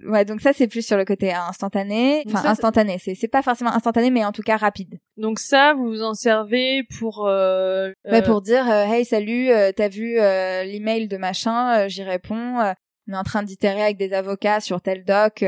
[0.05, 2.99] Ouais, donc ça c'est plus sur le côté instantané, enfin instantané.
[3.03, 4.99] C'est c'est pas forcément instantané, mais en tout cas rapide.
[5.17, 9.71] Donc ça, vous vous en servez pour euh, ouais, pour dire euh, hey salut, euh,
[9.75, 12.59] t'as vu euh, l'email de machin, j'y réponds.
[13.07, 15.43] on est en train d'itérer avec des avocats sur tel doc,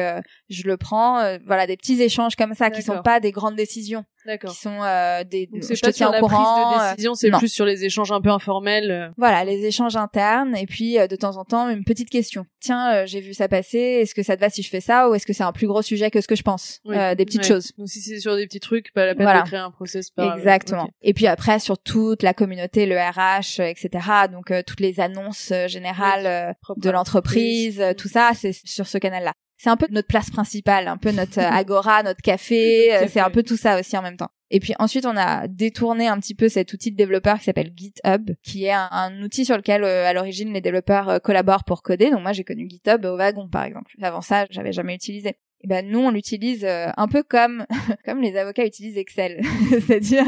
[0.50, 1.38] je le prends.
[1.46, 4.04] voilà, des petits échanges comme ça qui sont pas des grandes décisions.
[4.30, 4.52] D'accord.
[4.52, 5.48] Qui sont euh, des.
[5.48, 8.22] Donc c'est pas sur la prise de euh, décision, c'est plus sur les échanges un
[8.22, 8.92] peu informels.
[8.92, 9.10] Euh.
[9.18, 12.46] Voilà, les échanges internes et puis de temps en temps une petite question.
[12.60, 13.80] Tiens, j'ai vu ça passer.
[13.80, 15.66] Est-ce que ça te va si je fais ça ou est-ce que c'est un plus
[15.66, 17.72] gros sujet que ce que je pense Des petites choses.
[17.76, 20.12] Donc si c'est sur des petits trucs, pas la peine de créer un process.
[20.12, 20.38] Par...
[20.38, 20.88] Exactement.
[21.02, 23.90] Et puis après sur toute la communauté, le RH, etc.
[24.32, 29.76] Donc toutes les annonces générales de l'entreprise, tout ça, c'est sur ce canal-là c'est un
[29.76, 33.44] peu notre place principale, un peu notre euh, agora, notre café, euh, c'est un peu
[33.44, 34.30] tout ça aussi en même temps.
[34.52, 37.72] Et puis ensuite, on a détourné un petit peu cet outil de développeur qui s'appelle
[37.76, 42.10] GitHub, qui est un, outil sur lequel, euh, à l'origine, les développeurs collaborent pour coder.
[42.10, 43.92] Donc moi, j'ai connu GitHub au wagon, par exemple.
[44.02, 47.66] Avant ça, j'avais jamais utilisé et ben nous on l'utilise euh, un peu comme
[48.06, 50.26] comme les avocats utilisent Excel, c'est-à-dire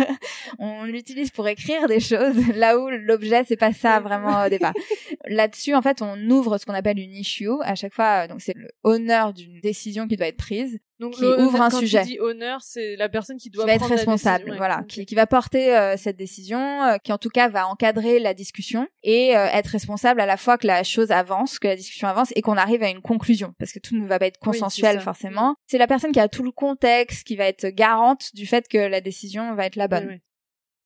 [0.60, 4.74] on l'utilise pour écrire des choses là où l'objet c'est pas ça vraiment au départ.
[5.26, 7.50] Là-dessus en fait on ouvre ce qu'on appelle une issue.
[7.62, 11.26] À chaque fois donc c'est le honneur d'une décision qui doit être prise donc qui
[11.26, 12.04] ouvre un quand sujet.
[12.04, 15.16] Tu dis honneur, c'est la personne qui doit qui va être responsable, voilà, qui, qui,
[15.16, 19.36] va porter euh, cette décision, euh, qui en tout cas va encadrer la discussion et
[19.36, 22.42] euh, être responsable à la fois que la chose avance, que la discussion avance et
[22.42, 25.56] qu'on arrive à une conclusion, parce que tout ne va pas être consensuel forcément.
[25.66, 28.78] C'est la personne qui a tout le contexte, qui va être garante du fait que
[28.78, 30.20] la décision va être la bonne.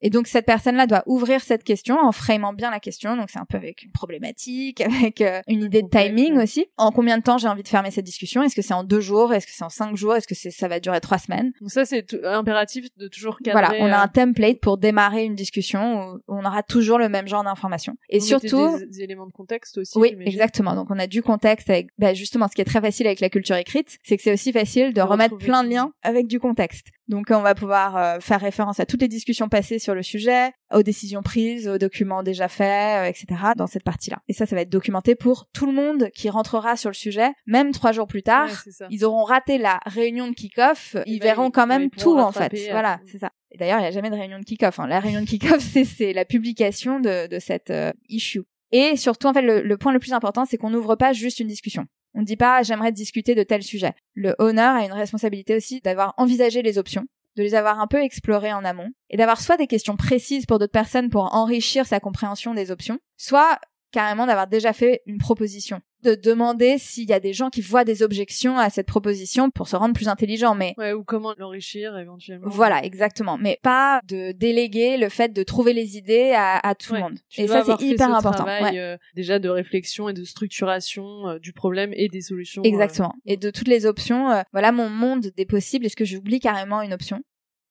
[0.02, 3.16] Et donc cette personne-là doit ouvrir cette question en framant bien la question.
[3.16, 6.68] Donc c'est un peu avec une problématique, avec euh, une idée de timing aussi.
[6.78, 8.44] En combien de temps j'ai envie de fermer cette discussion?
[8.44, 9.34] Est-ce que c'est en deux jours?
[9.34, 10.16] Est-ce que c'est en cinq jours?
[10.16, 11.52] Est-ce que c'est ça va durer trois semaines?
[11.62, 13.68] Donc ça c'est impératif de toujours cadrer.
[13.68, 17.10] Voilà, on a euh, un template pour démarrer une discussion où on aura toujours le
[17.10, 17.96] même genre d'informations.
[18.10, 19.98] Et surtout des, éléments de contexte aussi.
[19.98, 20.76] Oui, exactement.
[20.76, 23.30] Donc on a du contexte avec bah, justement ce qui est très facile avec la
[23.30, 26.88] culture écrite, c'est que c'est aussi facile de remettre plein de liens avec du contexte.
[27.08, 30.52] Donc on va pouvoir euh, faire référence à toutes les discussions passées sur le sujet,
[30.74, 33.52] aux décisions prises, aux documents déjà faits, euh, etc.
[33.56, 34.18] dans cette partie-là.
[34.28, 37.30] Et ça, ça va être documenté pour tout le monde qui rentrera sur le sujet,
[37.46, 38.50] même trois jours plus tard.
[38.90, 42.52] ils auront raté la réunion de kick-off, ils ben, verront quand même tout en fait.
[42.72, 43.32] Voilà, c'est ça.
[43.52, 44.80] Et d'ailleurs, il n'y a jamais de réunion de kick-off.
[44.80, 44.88] Hein.
[44.88, 45.62] La réunion de kick-off,
[45.98, 48.44] c'est la publication de, de cette euh, issue.
[48.72, 51.40] Et surtout, en fait, le, le point le plus important, c'est qu'on n'ouvre pas juste
[51.40, 51.86] une discussion.
[52.16, 53.94] On ne dit pas j'aimerais discuter de tel sujet.
[54.14, 58.02] Le honneur a une responsabilité aussi d'avoir envisagé les options, de les avoir un peu
[58.02, 62.00] explorées en amont, et d'avoir soit des questions précises pour d'autres personnes pour enrichir sa
[62.00, 63.60] compréhension des options, soit
[63.92, 67.84] carrément d'avoir déjà fait une proposition de demander s'il y a des gens qui voient
[67.84, 71.98] des objections à cette proposition pour se rendre plus intelligent mais ouais ou comment l'enrichir
[71.98, 72.48] éventuellement.
[72.50, 73.38] Voilà exactement.
[73.38, 77.20] Mais pas de déléguer le fait de trouver les idées à, à tout le monde.
[77.38, 81.54] et ça c'est hyper important travail, euh, déjà de réflexion et de structuration euh, du
[81.54, 82.68] problème et des solutions euh.
[82.68, 83.16] exactement.
[83.26, 85.86] Et de toutes les options voilà mon monde des possibles.
[85.86, 87.22] Est-ce que j'oublie carrément une option?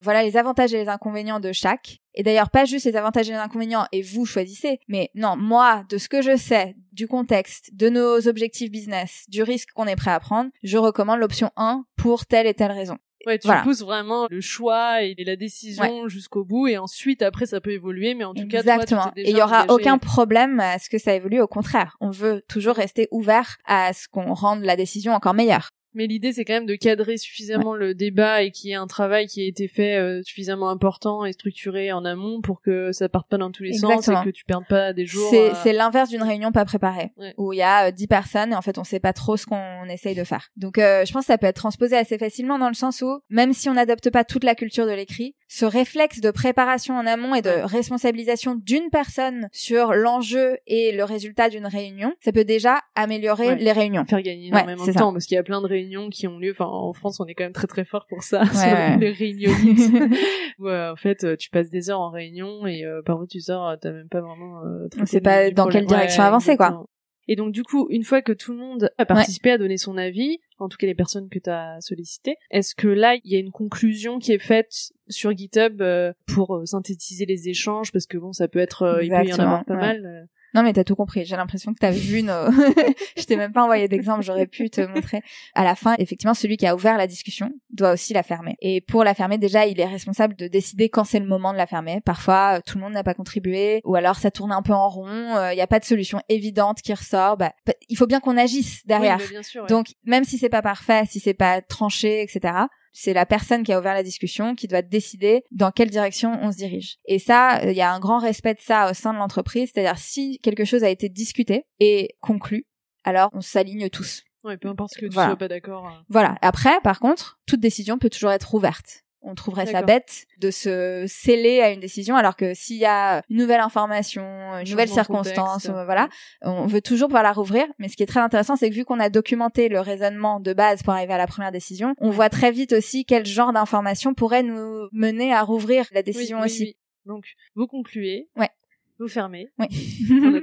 [0.01, 1.99] Voilà les avantages et les inconvénients de chaque.
[2.15, 5.85] Et d'ailleurs, pas juste les avantages et les inconvénients et vous choisissez, mais non, moi,
[5.89, 9.97] de ce que je sais, du contexte, de nos objectifs business, du risque qu'on est
[9.97, 12.99] prêt à prendre, je recommande l'option 1 pour telle et telle raison.
[13.27, 17.59] Ouais, tu pousses vraiment le choix et la décision jusqu'au bout et ensuite après ça
[17.61, 19.13] peut évoluer mais en tout cas Exactement.
[19.17, 21.97] et il y aura aucun problème à ce que ça évolue au contraire.
[22.01, 25.71] On veut toujours rester ouvert à ce qu'on rende la décision encore meilleure.
[25.95, 28.87] Mais l'idée, c'est quand même de cadrer suffisamment le débat et qu'il y ait un
[28.87, 33.09] travail qui ait été fait euh, suffisamment important et structuré en amont pour que ça
[33.09, 35.31] parte pas dans tous les sens et que tu perdes pas des jours.
[35.63, 38.63] C'est, l'inverse d'une réunion pas préparée, où il y a euh, dix personnes et en
[38.63, 40.51] fait on sait pas trop ce qu'on essaye de faire.
[40.57, 43.21] Donc euh, je pense que ça peut être transposé assez facilement dans le sens où
[43.29, 47.07] même si on n'adopte pas toute la culture de l'écrit, ce réflexe de préparation en
[47.07, 52.45] amont et de responsabilisation d'une personne sur l'enjeu et le résultat d'une réunion, ça peut
[52.45, 54.05] déjà améliorer les réunions.
[54.05, 56.51] Faire gagner énormément de temps parce qu'il y a plein de réunions qui ont lieu.
[56.51, 59.53] Enfin, en France, on est quand même très très fort pour ça, sur les réunions.
[60.59, 63.93] ouais, en fait, tu passes des heures en réunion et euh, parfois tu sors, t'as
[63.93, 64.65] même pas vraiment.
[64.65, 66.85] Euh, on sait pas dans quelle direction avancer, quoi.
[67.29, 69.97] Et donc du coup, une fois que tout le monde a participé à donner son
[69.97, 73.37] avis, en tout cas les personnes que tu as sollicitées, est-ce que là, il y
[73.37, 77.93] a une conclusion qui est faite sur GitHub euh, pour euh, synthétiser les échanges?
[77.93, 78.83] Parce que bon, ça peut être...
[78.83, 80.29] Euh, il peut y en avoir pas mal.
[80.55, 81.25] Non, mais t'as tout compris.
[81.25, 82.51] J'ai l'impression que t'as vu nos.
[83.17, 84.23] je t'ai même pas envoyé d'exemple.
[84.23, 85.21] J'aurais pu te montrer.
[85.55, 88.57] À la fin, effectivement, celui qui a ouvert la discussion doit aussi la fermer.
[88.61, 91.59] Et pour la fermer, déjà, il est responsable de décider quand c'est le moment de
[91.59, 92.01] la fermer.
[92.05, 95.09] Parfois, tout le monde n'a pas contribué, ou alors ça tourne un peu en rond.
[95.09, 97.37] Il euh, n'y a pas de solution évidente qui ressort.
[97.37, 97.53] Bah,
[97.89, 99.19] il faut bien qu'on agisse derrière.
[99.19, 103.27] bien sûr, Donc, même si c'est pas parfait, si c'est pas tranché, etc c'est la
[103.27, 106.97] personne qui a ouvert la discussion qui doit décider dans quelle direction on se dirige.
[107.07, 109.99] Et ça, il y a un grand respect de ça au sein de l'entreprise, c'est-à-dire
[109.99, 112.67] si quelque chose a été discuté et conclu,
[113.03, 114.23] alors on s'aligne tous.
[114.45, 115.87] Ouais, peu importe ce que tu sois pas d'accord.
[115.87, 116.05] Hein.
[116.09, 116.37] Voilà.
[116.43, 121.05] Après, par contre, toute décision peut toujours être ouverte on trouverait ça bête de se
[121.09, 124.23] sceller à une décision alors que s'il y a une nouvelle information,
[124.59, 126.09] une nouvelle circonstance, euh, voilà,
[126.43, 127.65] on veut toujours pouvoir la rouvrir.
[127.79, 130.53] Mais ce qui est très intéressant, c'est que vu qu'on a documenté le raisonnement de
[130.53, 134.15] base pour arriver à la première décision, on voit très vite aussi quel genre d'information
[134.15, 136.77] pourrait nous mener à rouvrir la décision aussi.
[137.07, 138.29] Donc, vous concluez.
[138.37, 138.51] Ouais.
[138.99, 139.49] Vous fermez.
[139.59, 139.67] Oui.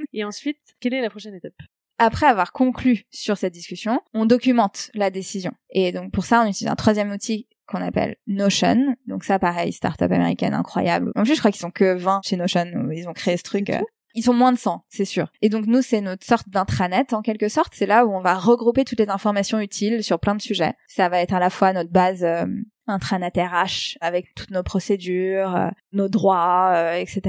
[0.12, 1.54] Et ensuite, quelle est la prochaine étape?
[1.98, 5.52] Après avoir conclu sur cette discussion, on documente la décision.
[5.70, 8.94] Et donc pour ça, on utilise un troisième outil qu'on appelle Notion.
[9.06, 11.10] Donc ça, pareil, start-up américaine incroyable.
[11.16, 12.66] En plus, je crois qu'ils sont que 20 chez Notion.
[12.92, 13.70] Ils ont créé ce truc.
[13.70, 13.80] Euh,
[14.14, 15.32] ils sont moins de 100, c'est sûr.
[15.40, 17.72] Et donc nous, c'est notre sorte d'intranet en quelque sorte.
[17.74, 20.74] C'est là où on va regrouper toutes les informations utiles sur plein de sujets.
[20.86, 22.44] Ça va être à la fois notre base euh,
[22.92, 27.20] intranet RH avec toutes nos procédures, euh, nos droits, euh, etc.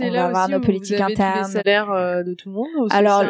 [0.00, 1.46] On va avoir nos politiques internes.
[1.46, 2.68] les salaires euh, de tout le monde.
[2.90, 3.24] Alors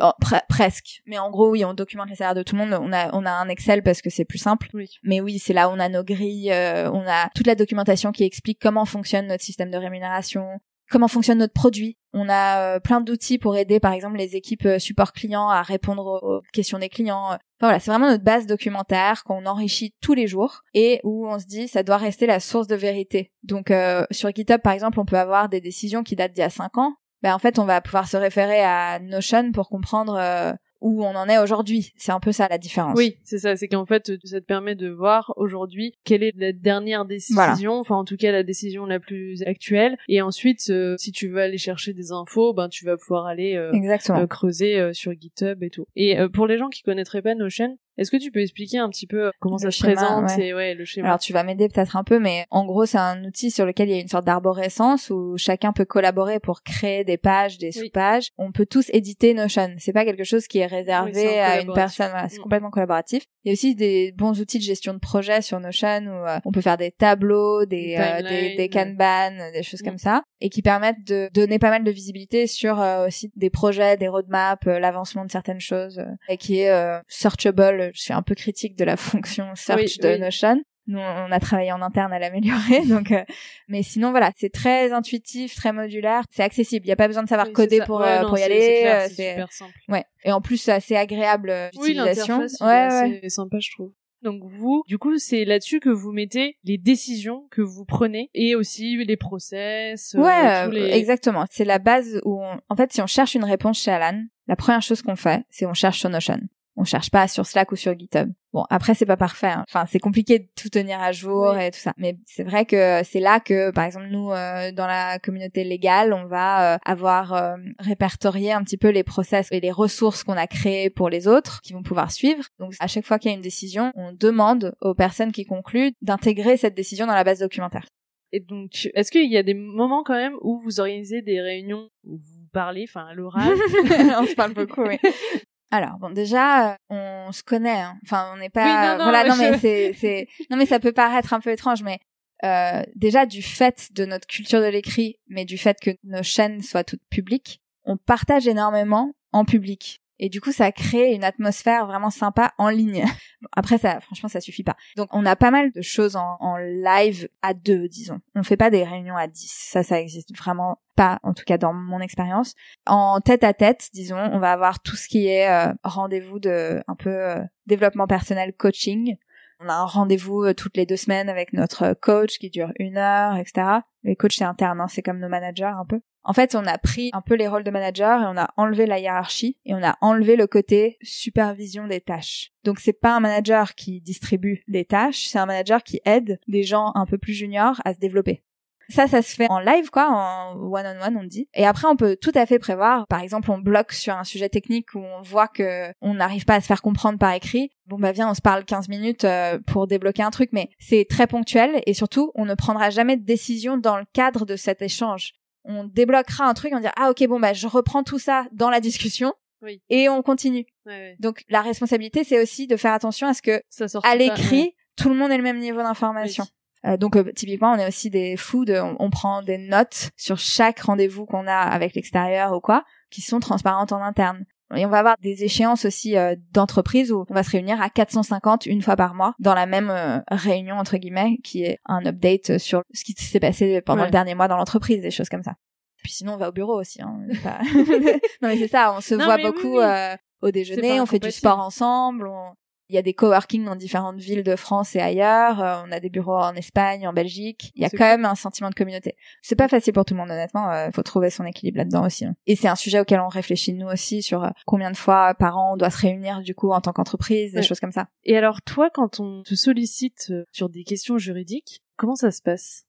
[0.00, 0.12] oh,
[0.48, 2.78] presque, mais en gros oui, on documente les salaires de tout le monde.
[2.80, 4.68] On a on a un Excel parce que c'est plus simple.
[4.74, 4.88] Oui.
[5.02, 8.24] Mais oui, c'est là où on a nos grilles, on a toute la documentation qui
[8.24, 11.96] explique comment fonctionne notre système de rémunération, comment fonctionne notre produit.
[12.12, 16.20] On a euh, plein d'outils pour aider, par exemple, les équipes support clients à répondre
[16.22, 17.38] aux questions des clients.
[17.60, 21.46] Voilà, c'est vraiment notre base documentaire qu'on enrichit tous les jours et où on se
[21.46, 23.32] dit ça doit rester la source de vérité.
[23.42, 26.44] Donc euh, sur GitHub, par exemple, on peut avoir des décisions qui datent d'il y
[26.44, 26.94] a cinq ans.
[27.22, 31.28] Ben en fait, on va pouvoir se référer à Notion pour comprendre où on en
[31.28, 31.92] est aujourd'hui.
[31.96, 32.96] C'est un peu ça la différence.
[32.96, 33.56] Oui, c'est ça.
[33.56, 37.96] C'est qu'en fait, ça te permet de voir aujourd'hui quelle est la dernière décision, enfin
[37.96, 39.96] en tout cas la décision la plus actuelle.
[40.08, 43.56] Et ensuite, euh, si tu veux aller chercher des infos, ben tu vas pouvoir aller
[43.56, 45.86] euh, euh, creuser sur GitHub et tout.
[45.96, 49.06] Et pour les gens qui connaîtraient pas Notion, est-ce que tu peux expliquer un petit
[49.06, 51.96] peu euh, comment ça se présente et ouais, le schéma Alors tu vas m'aider peut-être
[51.96, 54.24] un peu, mais en gros c'est un outil sur lequel il y a une sorte
[54.24, 58.30] d'arborescence où chacun peut collaborer pour créer des pages, des sous-pages.
[58.38, 59.74] On peut tous éditer Notion.
[59.78, 62.10] C'est pas quelque chose qui est réservé à une personne.
[62.10, 62.42] Voilà, c'est mm.
[62.42, 63.24] complètement collaboratif.
[63.44, 66.38] Il y a aussi des bons outils de gestion de projet sur Notion où euh,
[66.44, 69.84] on peut faire des tableaux, des euh, des, des, Kanban, des choses mm.
[69.84, 73.96] comme ça, et qui permettent de donner pas mal de visibilité sur aussi des projets,
[73.96, 78.76] des roadmaps, l'avancement de certaines choses, et qui est searchable je suis un peu critique
[78.76, 80.60] de la fonction search de Notion.
[80.86, 83.12] Nous, on a travaillé en interne à l'améliorer, donc.
[83.12, 83.22] Euh,
[83.68, 86.86] mais sinon, voilà, c'est très intuitif, très modulaire, c'est accessible.
[86.86, 88.84] Il n'y a pas besoin de savoir coder pour euh, pour y aller.
[88.86, 89.74] Euh, c'est super simple.
[89.88, 90.04] Ouais.
[90.24, 92.38] Et en plus, c'est assez agréable d'utilisation.
[92.38, 93.92] Oui, ouais, c'est sympa, je trouve.
[94.22, 98.54] Donc vous, du coup, c'est là-dessus que vous mettez les décisions que vous prenez et
[98.54, 100.14] aussi les process.
[100.18, 100.90] Ouais, tous les...
[100.90, 101.44] exactement.
[101.50, 104.82] C'est la base où, en fait, si on cherche une réponse chez Alan, la première
[104.82, 106.40] chose qu'on fait, c'est on cherche sur Notion
[106.78, 108.30] on cherche pas sur Slack ou sur GitHub.
[108.52, 109.48] Bon, après c'est pas parfait.
[109.48, 109.64] Hein.
[109.68, 111.92] Enfin, c'est compliqué de tout tenir à jour et tout ça.
[111.98, 116.12] Mais c'est vrai que c'est là que, par exemple, nous euh, dans la communauté légale,
[116.12, 120.36] on va euh, avoir euh, répertorié un petit peu les process et les ressources qu'on
[120.36, 122.44] a créées pour les autres, qui vont pouvoir suivre.
[122.58, 125.92] Donc, à chaque fois qu'il y a une décision, on demande aux personnes qui concluent
[126.00, 127.86] d'intégrer cette décision dans la base documentaire.
[128.30, 131.88] Et donc, est-ce qu'il y a des moments quand même où vous organisez des réunions
[132.04, 133.54] où vous parlez, enfin à l'oral?
[134.20, 134.98] On se parle beaucoup, oui.
[135.70, 137.98] Alors bon déjà euh, on se connaît hein.
[138.04, 141.40] enfin on n'est pas voilà non mais c'est c'est non mais ça peut paraître un
[141.40, 141.98] peu étrange mais
[142.44, 146.62] euh, déjà du fait de notre culture de l'écrit mais du fait que nos chaînes
[146.62, 151.86] soient toutes publiques on partage énormément en public et du coup, ça crée une atmosphère
[151.86, 153.04] vraiment sympa en ligne.
[153.56, 154.76] après, ça, franchement, ça suffit pas.
[154.96, 158.20] Donc, on a pas mal de choses en, en live à deux, disons.
[158.34, 159.52] On fait pas des réunions à dix.
[159.52, 162.54] Ça, ça existe vraiment pas, en tout cas dans mon expérience.
[162.86, 166.82] En tête à tête, disons, on va avoir tout ce qui est euh, rendez-vous de
[166.88, 169.16] un peu euh, développement personnel, coaching.
[169.60, 172.96] On a un rendez-vous euh, toutes les deux semaines avec notre coach qui dure une
[172.96, 173.80] heure, etc.
[174.02, 176.00] Les coachs c'est interne, hein, c'est comme nos managers un peu.
[176.24, 178.86] En fait, on a pris un peu les rôles de manager et on a enlevé
[178.86, 182.52] la hiérarchie et on a enlevé le côté supervision des tâches.
[182.64, 186.64] Donc c'est pas un manager qui distribue des tâches, c'est un manager qui aide des
[186.64, 188.42] gens un peu plus juniors à se développer.
[188.90, 191.46] Ça, ça se fait en live, quoi, en one-on-one, on dit.
[191.52, 193.06] Et après, on peut tout à fait prévoir.
[193.06, 196.54] Par exemple, on bloque sur un sujet technique où on voit que on n'arrive pas
[196.54, 197.70] à se faire comprendre par écrit.
[197.86, 201.06] Bon, bah viens, on se parle 15 minutes euh, pour débloquer un truc, mais c'est
[201.08, 204.80] très ponctuel et surtout, on ne prendra jamais de décision dans le cadre de cet
[204.80, 205.34] échange.
[205.64, 208.70] On débloquera un truc, on dira ah ok bon bah je reprends tout ça dans
[208.70, 209.82] la discussion Oui.
[209.90, 210.66] et on continue.
[210.86, 211.16] Ouais, ouais.
[211.20, 214.74] Donc la responsabilité c'est aussi de faire attention à ce que Ça à l'écrit ouais.
[214.96, 216.46] tout le monde ait le même niveau d'information.
[216.86, 220.10] Euh, donc euh, typiquement, on est aussi des fous de, on, on prend des notes
[220.16, 224.44] sur chaque rendez-vous qu'on a avec l'extérieur ou quoi, qui sont transparentes en interne.
[224.76, 227.88] Et on va avoir des échéances aussi euh, d'entreprise où on va se réunir à
[227.88, 232.04] 450 une fois par mois dans la même euh, réunion entre guillemets, qui est un
[232.04, 234.08] update sur ce qui s'est passé pendant Ouais.
[234.08, 235.54] le dernier mois dans l'entreprise, des choses comme ça.
[236.02, 237.00] Puis sinon, on va au bureau aussi.
[237.02, 237.58] Hein, pas-
[238.42, 239.84] non mais c'est ça, on se Non, voit oui, beaucoup oui.
[239.84, 242.52] euh, au déjeuner, on fait du sport ensemble, on-
[242.88, 245.60] il y a des coworking dans différentes villes de France et ailleurs.
[245.62, 247.70] euh, on a des bureaux en Espagne, en Belgique.
[247.74, 248.06] Il y a quand cool.
[248.06, 249.14] même un sentiment de communauté.
[249.42, 250.70] C'est pas facile pour tout le monde, honnêtement.
[250.72, 252.24] euh, faut trouver son équilibre là-dedans aussi.
[252.24, 252.34] hein.
[252.46, 255.58] Et c'est un sujet auquel on réfléchit nous aussi sur euh, combien de fois par
[255.58, 258.08] an on doit se réunir du coup en tant qu'entreprise, des choses comme ça.
[258.24, 262.40] Et alors, toi, quand on te sollicite euh, sur des questions juridiques, comment ça se
[262.42, 262.84] passe?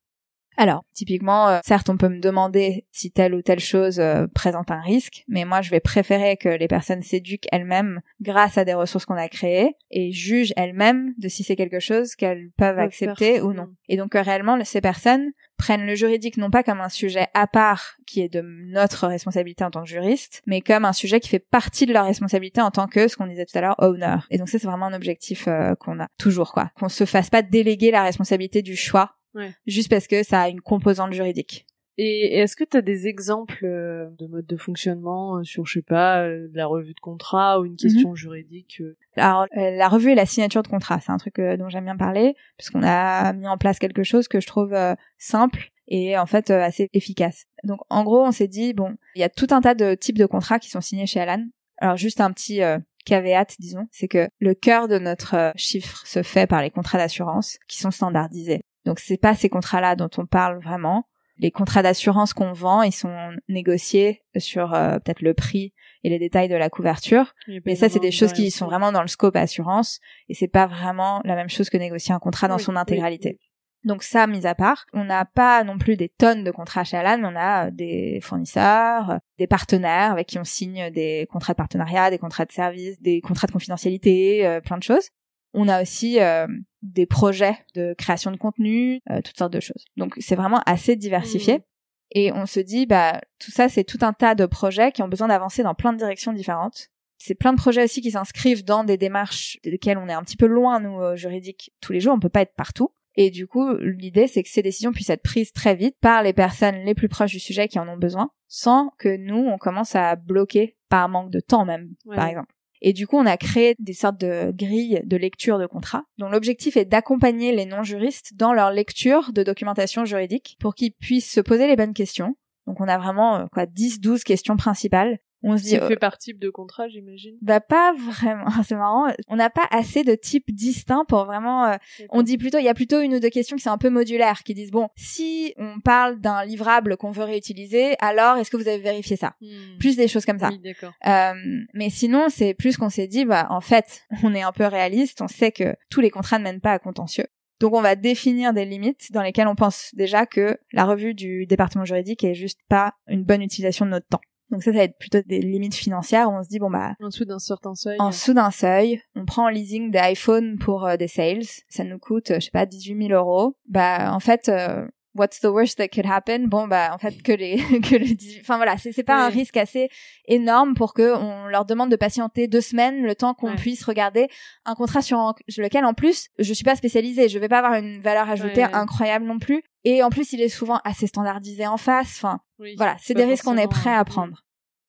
[0.62, 4.72] Alors, typiquement, euh, certes, on peut me demander si telle ou telle chose euh, présente
[4.72, 8.74] un risque, mais moi, je vais préférer que les personnes s'éduquent elles-mêmes grâce à des
[8.74, 13.40] ressources qu'on a créées et jugent elles-mêmes de si c'est quelque chose qu'elles peuvent accepter
[13.42, 13.70] ou non.
[13.88, 17.28] Et donc, euh, réellement, le- ces personnes prennent le juridique non pas comme un sujet
[17.34, 21.22] à part qui est de notre responsabilité en tant que juriste, mais comme un sujet
[21.22, 23.76] qui fait partie de leur responsabilité en tant que, ce qu'on disait tout à l'heure,
[23.78, 24.18] owner.
[24.30, 25.48] Et donc ça, c'est vraiment un objectif
[25.80, 26.70] qu'on a toujours, quoi.
[26.78, 29.54] Qu'on se fasse pas déléguer la responsabilité du choix Ouais.
[29.68, 31.66] juste parce que ça a une composante juridique.
[32.02, 35.74] Et est-ce que tu as des exemples euh, de mode de fonctionnement euh, sur, je
[35.74, 38.82] sais pas, euh, de la revue de contrat ou une question juridique
[39.18, 42.36] Alors, la revue et la signature de contrat, c'est un truc dont j'aime bien parler,
[42.58, 44.74] puisqu'on a mis en place quelque chose que je trouve
[45.18, 47.44] simple et en fait assez efficace.
[47.66, 50.18] Donc, en gros, on s'est dit, bon, il y a tout un tas de types
[50.18, 51.44] de contrats qui sont signés chez Alan.
[51.80, 56.24] Alors, juste un petit euh, caveat, disons, c'est que le cœur de notre chiffre se
[56.24, 58.62] fait par les contrats d'assurance qui sont standardisés.
[58.86, 61.06] Donc, c'est pas ces contrats-là dont on parle vraiment.
[61.38, 66.20] Les contrats d'assurance qu'on vend, ils sont négociés sur euh, peut-être le prix et les
[66.20, 67.34] détails de la couverture.
[67.66, 70.50] Mais ça, c'est des de choses qui sont vraiment dans le scope assurance et c'est
[70.50, 73.38] pas vraiment la même chose que négocier un contrat dans Oui, son intégralité.
[73.40, 73.50] oui.
[73.86, 77.18] Donc ça, mis à part, on n'a pas non plus des tonnes de contrats Alan,
[77.20, 81.54] mais on a euh, des fournisseurs, euh, des partenaires avec qui on signe des contrats
[81.54, 85.10] de partenariat, des contrats de service, des contrats de confidentialité, euh, plein de choses.
[85.54, 86.48] On a aussi euh,
[86.82, 89.86] des projets de création de contenu, euh, toutes sortes de choses.
[89.98, 91.56] Donc c'est vraiment assez diversifié.
[91.56, 91.64] Mhm.
[92.12, 95.08] Et on se dit, bah, tout ça, c'est tout un tas de projets qui ont
[95.08, 96.88] besoin d'avancer dans plein de directions différentes.
[97.20, 100.38] C'est plein de projets aussi qui s'inscrivent dans des démarches desquelles on est un petit
[100.38, 102.14] peu loin, nous, euh, juridiques, tous les jours.
[102.16, 102.92] On peut pas être partout.
[103.16, 106.32] Et du coup, l'idée, c'est que ces décisions puissent être prises très vite par les
[106.32, 109.96] personnes les plus proches du sujet qui en ont besoin, sans que nous, on commence
[109.96, 112.16] à bloquer par manque de temps même, Ouais.
[112.16, 112.54] par exemple.
[112.82, 116.30] Et du coup, on a créé des sortes de grilles de lecture de contrats, dont
[116.30, 121.42] l'objectif est d'accompagner les non-juristes dans leur lecture de documentation juridique pour qu'ils puissent se
[121.42, 122.36] poser les bonnes questions.
[122.68, 125.20] Donc on a vraiment euh, quoi 10 12 questions principales.
[125.44, 127.36] On se dit C'est euh, fait par type de contrat, j'imagine.
[127.42, 131.76] bah pas vraiment, c'est marrant, on n'a pas assez de types distincts pour vraiment euh,
[132.10, 133.90] on dit plutôt, il y a plutôt une ou deux questions qui sont un peu
[133.90, 138.58] modulaires, qui disent bon, si on parle d'un livrable qu'on veut réutiliser, alors est-ce que
[138.58, 139.36] vous avez vérifié ça?
[139.42, 139.78] Hmm.
[139.80, 140.50] Plus des choses comme ça.
[140.50, 140.94] Oui, d'accord.
[141.08, 141.34] Euh,
[141.74, 145.22] mais sinon, c'est plus qu'on s'est dit, bah en fait, on est un peu réaliste,
[145.22, 147.28] on sait que tous les contrats ne mènent pas à contentieux.
[147.60, 151.46] Donc on va définir des limites dans lesquelles on pense déjà que la revue du
[151.46, 154.22] département juridique est juste pas une bonne utilisation de notre temps.
[154.52, 156.96] Donc ça, ça va être plutôt des limites financières où on se dit bon bah
[157.02, 157.98] En dessous d'un certain seuil.
[158.00, 161.84] en dessous d'un seuil, on prend en leasing des iPhones pour euh, des sales, ça
[161.84, 163.56] nous coûte, euh, je sais pas, 18 000 euros.
[163.68, 166.48] Bah, en fait, euh, what's the worst that could happen?
[166.48, 169.58] Bon, bah, en fait, que les, que 18 enfin voilà, c'est c'est pas un risque
[169.58, 169.90] assez
[170.28, 173.56] énorme pour que on leur demande de patienter deux semaines le temps qu'on Ouais.
[173.56, 174.28] puisse regarder
[174.66, 175.18] un contrat sur,
[175.58, 178.74] lequel, en plus, je suis pas spécialisée, je vais pas avoir une valeur ajoutée Ouais.
[178.74, 179.62] incroyable non plus.
[179.84, 182.18] Et en plus, il est souvent assez standardisé en face.
[182.18, 184.44] Enfin, Oui, voilà, c'est des risques qu'on est prêt à prendre.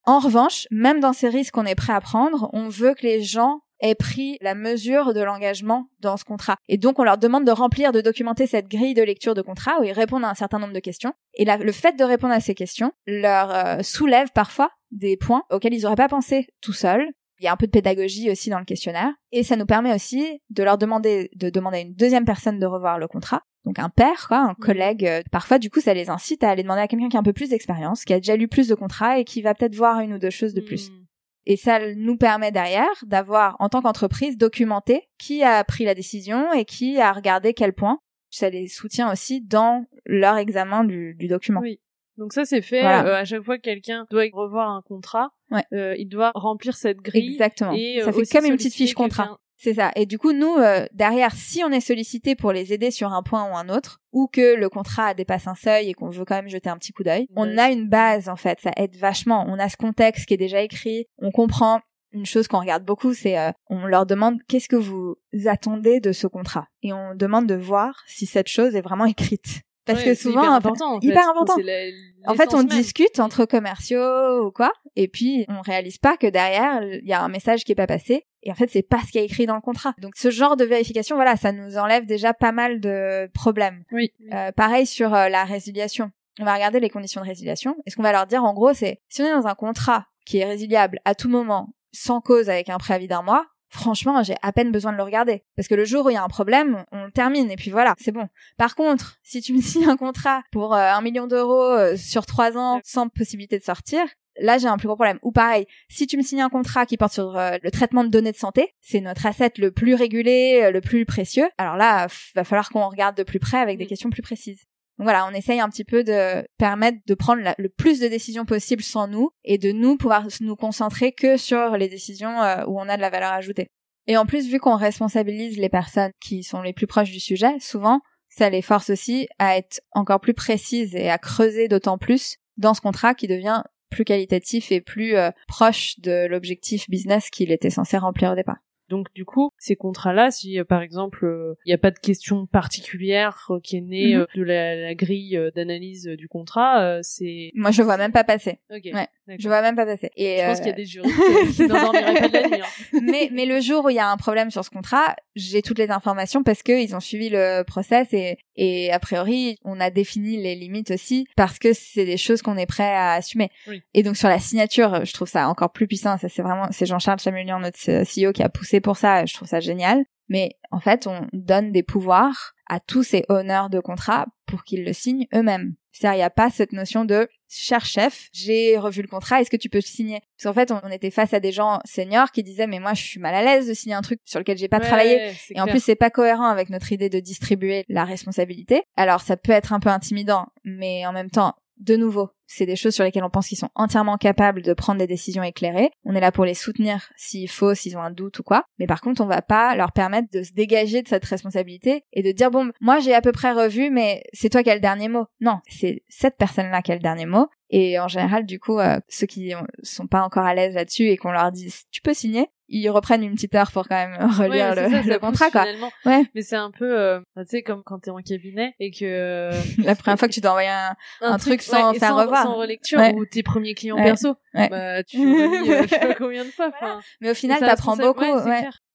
[0.04, 3.22] En revanche, même dans ces risques qu'on est prêt à prendre, on veut que les
[3.22, 6.56] gens aient pris la mesure de l'engagement dans ce contrat.
[6.68, 9.80] Et donc, on leur demande de remplir, de documenter cette grille de lecture de contrat
[9.80, 11.12] où ils répondent à un certain nombre de questions.
[11.34, 15.74] Et le fait de répondre à ces questions leur euh, soulève parfois des points auxquels
[15.74, 17.06] ils n'auraient pas pensé tout seuls.
[17.40, 19.12] Il y a un peu de pédagogie aussi dans le questionnaire.
[19.32, 22.66] Et ça nous permet aussi de leur demander, de demander à une deuxième personne de
[22.66, 23.42] revoir le contrat.
[23.64, 25.06] Donc un père, quoi, un collègue.
[25.06, 27.24] Euh, Parfois, du coup, ça les incite à aller demander à quelqu'un qui a un
[27.24, 30.00] peu plus d'expérience, qui a déjà lu plus de contrats et qui va peut-être voir
[30.00, 30.90] une ou deux choses de plus.
[30.90, 31.04] Mm.
[31.46, 36.52] Et ça nous permet derrière d'avoir, en tant qu'entreprise, documenté qui a pris la décision
[36.52, 37.98] et qui a regardé quel point.
[38.30, 41.60] Ça les soutient aussi dans leur examen du, du document.
[41.60, 41.80] Oui.
[42.20, 43.06] Donc ça c'est fait Voilà.
[43.06, 45.64] euh, à chaque fois que quelqu'un doit revoir un contrat, Ouais.
[45.72, 47.32] euh, il doit remplir cette grille.
[47.32, 47.72] Exactement.
[47.72, 49.38] Et, euh, ça fait comme une petite fiche contrat.
[49.56, 49.90] C'est ça.
[49.96, 53.22] Et du coup, nous, euh, derrière, si on est sollicité pour les aider sur un
[53.22, 56.36] point ou un autre, ou que le contrat dépasse un seuil et qu'on veut quand
[56.36, 58.58] même jeter un petit coup d'œil, on a une base, en fait.
[58.60, 59.44] Ça aide vachement.
[59.48, 61.06] On a ce contexte qui est déjà écrit.
[61.18, 61.80] On comprend.
[62.12, 65.16] Une chose qu'on regarde beaucoup, c'est euh, on leur demande qu'est-ce que vous
[65.46, 66.66] attendez de ce contrat?
[66.82, 69.60] Et on demande de voir si cette chose est vraiment écrite.
[69.86, 71.28] Parce Ouais, que souvent, hyper en fait- important, en hyper fait.
[71.30, 71.54] important.
[71.56, 72.66] C'est la- en fait, on même.
[72.68, 77.22] discute entre commerciaux ou quoi, et puis on réalise pas que derrière il y a
[77.22, 78.26] un message qui est pas passé.
[78.42, 79.92] Et en fait, c'est pas ce qui est écrit dans le contrat.
[80.00, 83.84] Donc, ce genre de vérification, voilà, ça nous enlève déjà pas mal de problèmes.
[83.92, 84.12] Oui.
[84.32, 86.10] Euh, pareil sur euh, la résiliation.
[86.40, 87.76] On va regarder les conditions de résiliation.
[87.84, 90.06] Et ce qu'on va leur dire, en gros, c'est si on est dans un contrat
[90.24, 94.34] qui est résiliable à tout moment, sans cause, avec un préavis d'un mois, franchement, j'ai
[94.42, 95.42] à peine besoin de le regarder.
[95.56, 97.70] Parce que le jour où il y a un problème, on le termine et puis
[97.70, 98.28] voilà, c'est bon.
[98.58, 102.26] Par contre, si tu me signes un contrat pour euh, un million d'euros euh, sur
[102.26, 104.02] trois ans sans possibilité de sortir,
[104.38, 105.18] là j'ai un plus gros problème.
[105.22, 108.10] Ou pareil, si tu me signes un contrat qui porte sur euh, le traitement de
[108.10, 111.48] données de santé, c'est notre asset le plus régulé, le plus précieux.
[111.56, 114.66] Alors là, va falloir qu'on regarde de plus près avec des questions plus précises.
[115.02, 118.82] Voilà, on essaye un petit peu de permettre de prendre le plus de décisions possible
[118.82, 122.86] sans nous et de nous pouvoir nous concentrer que sur les décisions euh, où on
[122.86, 123.68] a de la valeur ajoutée.
[124.06, 127.58] Et en plus, vu qu'on responsabilise les personnes qui sont les plus proches du sujet,
[127.60, 132.36] souvent, ça les force aussi à être encore plus précises et à creuser d'autant plus
[132.58, 137.52] dans ce contrat qui devient plus qualitatif et plus euh, proche de l'objectif business qu'il
[137.52, 138.58] était censé remplir au départ.
[138.90, 141.98] Donc du coup, ces contrats-là, si euh, par exemple euh, il n'y a pas de
[141.98, 144.20] question particulière euh, qui est née Mhm.
[144.20, 147.96] euh, de la, la grille euh, d'analyse euh, du contrat, euh, c'est Moi, je vois
[147.96, 148.58] même pas passer.
[148.70, 148.90] ok.
[148.92, 149.08] Ouais.
[149.38, 150.10] Je vois même pas passer.
[150.16, 152.48] Et Je pense euh, qu'il y a des juristes euh, qui n'endormiraient pas de la
[152.48, 152.60] nuit.
[152.62, 153.00] hein.
[153.02, 155.78] mais mais le jour où il y a un problème sur ce contrat, j'ai toutes
[155.78, 159.90] les informations parce que ils ont suivi le process et et a priori on a
[159.90, 163.50] défini les limites aussi parce que c'est des choses qu'on est prêt à assumer.
[163.66, 163.82] Oui.
[163.94, 166.18] Et donc sur la signature, je trouve ça encore plus puissant.
[166.18, 169.24] Ça c'est vraiment c'est Jean-Charles Chamulian notre CEO qui a poussé pour ça.
[169.24, 170.04] Je trouve ça génial.
[170.30, 174.84] Mais en fait, on donne des pouvoirs à tous ces honneurs de contrat pour qu'ils
[174.84, 175.74] le signent eux-mêmes.
[175.90, 179.50] C'est-à-dire, il n'y a pas cette notion de cher chef, j'ai revu le contrat, est-ce
[179.50, 180.20] que tu peux signer?
[180.36, 182.94] Parce qu'en fait, on, on était face à des gens seniors qui disaient mais moi
[182.94, 185.16] je suis mal à l'aise de signer un truc sur lequel j'ai pas Ouais, travaillé.
[185.16, 188.82] ouais, Et en plus, c'est pas cohérent avec notre idée de distribuer la responsabilité.
[188.96, 192.74] Alors, ça peut être un peu intimidant, mais en même temps, de nouveau, c'est des
[192.74, 195.90] choses sur lesquelles on pense qu'ils sont entièrement capables de prendre des décisions éclairées.
[196.04, 198.64] On est là pour les soutenir s'il faut, s'ils ont un doute ou quoi.
[198.80, 202.22] Mais par contre, on va pas leur permettre de se dégager de cette responsabilité et
[202.24, 204.80] de dire bon, moi j'ai à peu près revu, mais c'est toi qui as le
[204.80, 205.26] dernier mot.
[205.40, 207.46] Non, c'est cette personne-là qui a le dernier mot.
[207.72, 211.04] Et en général, du coup, euh, ceux qui ont- sont pas encore à l'aise là-dessus
[211.04, 214.16] et qu'on leur dit tu peux signer, ils reprennent une petite heure pour quand même
[214.38, 215.66] relire Ouais, le, ça, le ça contrat quoi.
[216.04, 216.24] Ouais.
[216.34, 219.50] Mais c'est un peu, euh, tu sais, comme quand t'es en cabinet et que
[219.84, 222.39] La première fois que tu dois envoyer un, Un truc sans faire revoir.
[222.42, 223.14] Sans relecture Ouais.
[223.14, 224.04] ou tes premiers clients Ouais.
[224.04, 224.68] perso, Ouais.
[224.68, 226.68] bah tu relis, euh, je sais pas combien de fois.
[226.74, 228.24] Enfin, mais au final, t'apprends beaucoup.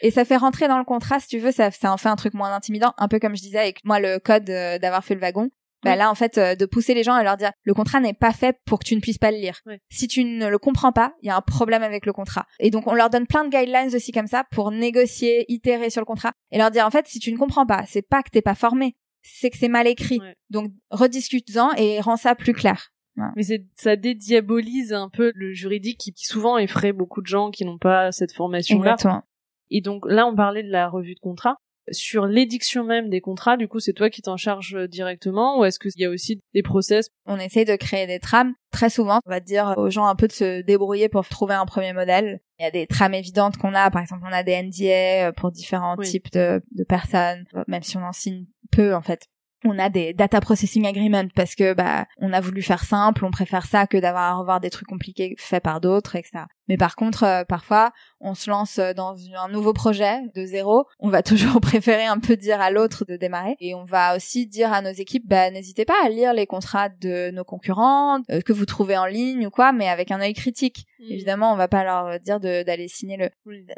[0.02, 2.16] Et ça fait rentrer dans le contrat, si tu veux, ça, ça en fait un
[2.16, 5.14] truc moins intimidant, un peu comme je disais avec moi le code euh, d'avoir fait
[5.16, 5.50] le wagon.
[5.84, 8.16] Bah là, en fait, euh, de pousser les gens à leur dire, le contrat n'est
[8.16, 9.60] pas fait pour que tu ne puisses pas le lire.
[9.68, 9.80] Ouais.
[9.91, 12.48] Si tu ne le comprends pas, il y a un problème avec le contrat.
[12.60, 16.02] Et donc, on leur donne plein de guidelines aussi comme ça pour négocier, itérer sur
[16.02, 18.32] le contrat et leur dire, en fait, si tu ne comprends pas, c'est pas que
[18.32, 20.20] t'es pas formé, c'est que c'est mal écrit.
[20.22, 20.34] Ouais.
[20.50, 22.89] Donc, rediscute-en et rends ça plus clair.
[23.36, 27.51] Mais c'est, ça dédiabolise un peu le juridique qui, qui souvent effraie beaucoup de gens
[27.51, 28.91] qui n'ont pas cette formation-là.
[28.91, 29.24] Exactement.
[29.72, 31.55] Et donc là, on parlait de la revue de contrat.
[31.91, 35.66] Sur l'édiction même des contrats, du coup, c'est toi qui t'en charges euh, directement ou
[35.66, 37.09] est-ce qu'il y a aussi des process?
[37.28, 38.55] On essaye de créer des trames.
[38.72, 41.68] Très souvent, on va dire aux gens un peu de se débrouiller pour trouver un
[41.68, 42.41] premier modèle.
[42.59, 43.91] Il y a des trames évidentes qu'on a.
[43.91, 46.09] Par exemple, on a des NDA pour différents Oui.
[46.09, 49.28] types de, de personnes, même si on en signe peu, en fait.
[49.66, 53.32] On a des data processing agreements parce que bah on a voulu faire simple, on
[53.32, 56.45] préfère ça que d'avoir à revoir des trucs compliqués faits par d'autres, etc.
[56.68, 60.86] Mais par contre, euh, parfois, on se lance euh, dans un nouveau projet de zéro.
[60.99, 64.47] On va toujours préférer un peu dire à l'autre de démarrer, et on va aussi
[64.47, 68.41] dire à nos équipes, bah n'hésitez pas à lire les contrats de nos concurrents euh,
[68.41, 70.86] que vous trouvez en ligne ou quoi, mais avec un œil critique.
[71.11, 73.30] Évidemment, on va pas leur dire de- d'aller signer le.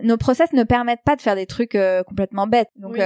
[0.03, 2.69] Nos process ne permettent pas de faire des trucs euh, complètement bêtes.
[2.77, 3.01] Donc Oui.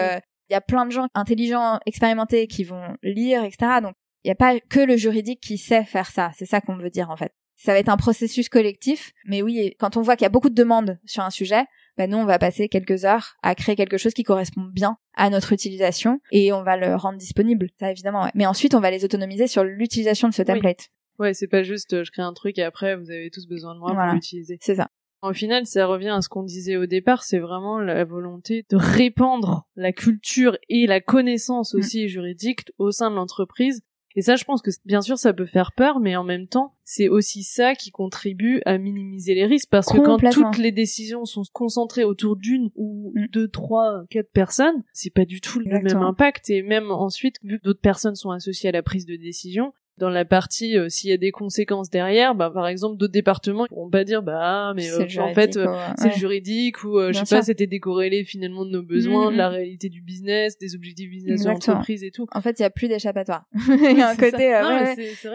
[0.51, 3.79] Il y a plein de gens intelligents, expérimentés qui vont lire, etc.
[3.81, 3.93] Donc
[4.23, 6.31] il n'y a pas que le juridique qui sait faire ça.
[6.37, 7.31] C'est ça qu'on veut dire en fait.
[7.55, 9.13] ça va être un processus collectif.
[9.25, 11.63] Mais oui, quand on voit qu'il y a beaucoup de demandes sur un sujet,
[11.97, 15.29] ben nous, on va passer quelques heures à créer quelque chose qui correspond bien à
[15.29, 18.23] notre utilisation et on va le rendre disponible, ça évidemment.
[18.23, 18.31] Ouais.
[18.35, 20.89] Mais ensuite, on va les autonomiser sur l'utilisation de ce template.
[21.19, 23.75] Ouais, c'est pas juste euh, je crée un truc et après vous avez tous besoin
[23.75, 24.57] de moi pour l'utiliser.
[24.61, 24.89] C'est ça.
[25.21, 28.75] Au final, ça revient à ce qu'on disait au départ, c'est vraiment la volonté de
[28.75, 31.77] répandre la culture et la connaissance mm.
[31.77, 33.83] aussi juridique au sein de l'entreprise
[34.15, 36.75] et ça, je pense que bien sûr, ça peut faire peur, mais en même temps,
[36.83, 41.25] c'est aussi ça qui contribue à minimiser les risques, parce que quand toutes les décisions
[41.25, 43.27] sont concentrées autour d'une ou mm.
[43.27, 46.49] deux, trois, quatre personnes, c'est pas du tout le même impact.
[46.49, 50.09] Et même ensuite, vu que d'autres personnes sont associées à la prise de décision, dans
[50.09, 53.69] la partie euh, s'il y a des conséquences derrière bah par exemple d'autres départements ils
[53.69, 57.43] pourront pas dire bah mais euh, en fait euh, c'est juridique ou je sais pas
[57.43, 61.47] c'était décorrélé finalement de nos besoins de la réalité du business des objectifs business de
[61.49, 62.25] l'entreprise et tout.
[62.33, 63.45] En fait il y a plus d'échappatoire.
[63.67, 64.51] Il y a un côté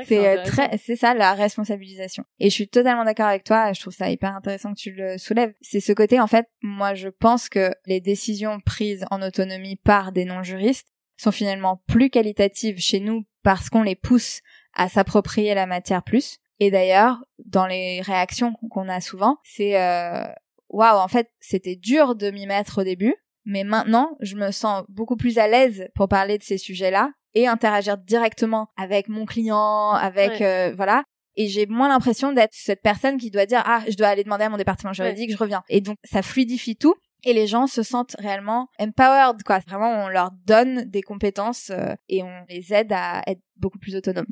[0.05, 2.25] c'est très c'est ça la responsabilisation.
[2.41, 5.17] Et je suis totalement d'accord avec toi je trouve ça hyper intéressant que tu le
[5.17, 5.55] soulèves.
[5.61, 10.11] C'est ce côté en fait moi je pense que les décisions prises en autonomie par
[10.11, 14.41] des non juristes sont finalement plus qualitatives chez nous parce qu'on les pousse
[14.75, 16.39] à s'approprier la matière plus.
[16.59, 20.25] Et d'ailleurs, dans les réactions qu'on a souvent, c'est euh,
[20.69, 24.83] waouh, en fait, c'était dur de m'y mettre au début, mais maintenant, je me sens
[24.89, 29.93] beaucoup plus à l'aise pour parler de ces sujets-là et interagir directement avec mon client,
[29.93, 31.05] avec euh, voilà.
[31.37, 34.43] Et j'ai moins l'impression d'être cette personne qui doit dire ah je dois aller demander
[34.43, 35.63] à mon département juridique, je reviens.
[35.69, 39.59] Et donc ça fluidifie tout et les gens se sentent réellement empowered quoi.
[39.61, 43.97] Vraiment on leur donne des compétences euh, et on les aide à être beaucoup plus
[43.97, 44.27] autonomes.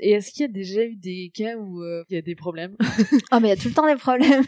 [0.00, 2.34] Et est-ce qu'il y a déjà eu des cas où euh, il y a des
[2.34, 2.76] problèmes
[3.32, 4.44] Oh mais il y a tout le temps des problèmes.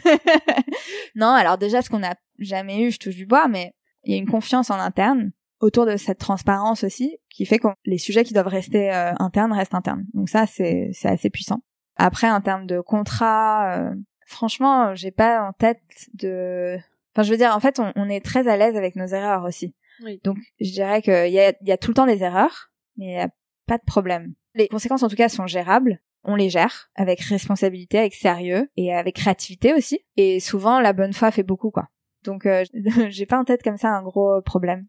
[1.15, 3.73] non, alors déjà ce qu'on n'a jamais eu, je touche du bois, mais
[4.03, 7.67] il y a une confiance en interne autour de cette transparence aussi qui fait que
[7.85, 10.05] les sujets qui doivent rester euh, internes restent internes.
[10.13, 11.61] Donc ça c'est c'est assez puissant.
[11.95, 15.81] Après en termes de contrat, euh, franchement, j'ai pas en tête
[16.13, 16.77] de
[17.17, 19.43] Enfin, je veux dire, en fait, on, on est très à l'aise avec nos erreurs
[19.43, 19.73] aussi.
[20.03, 20.21] Oui.
[20.23, 23.09] Donc, je dirais qu'il y a, y a tout le temps des erreurs, mais il
[23.09, 23.29] n'y a
[23.65, 24.35] pas de problème.
[24.53, 25.99] Les conséquences, en tout cas, sont gérables.
[26.23, 30.05] On les gère avec responsabilité, avec sérieux et avec créativité aussi.
[30.15, 31.87] Et souvent, la bonne foi fait beaucoup, quoi.
[32.23, 32.63] Donc, euh,
[33.09, 34.85] j'ai pas en tête comme ça un gros problème.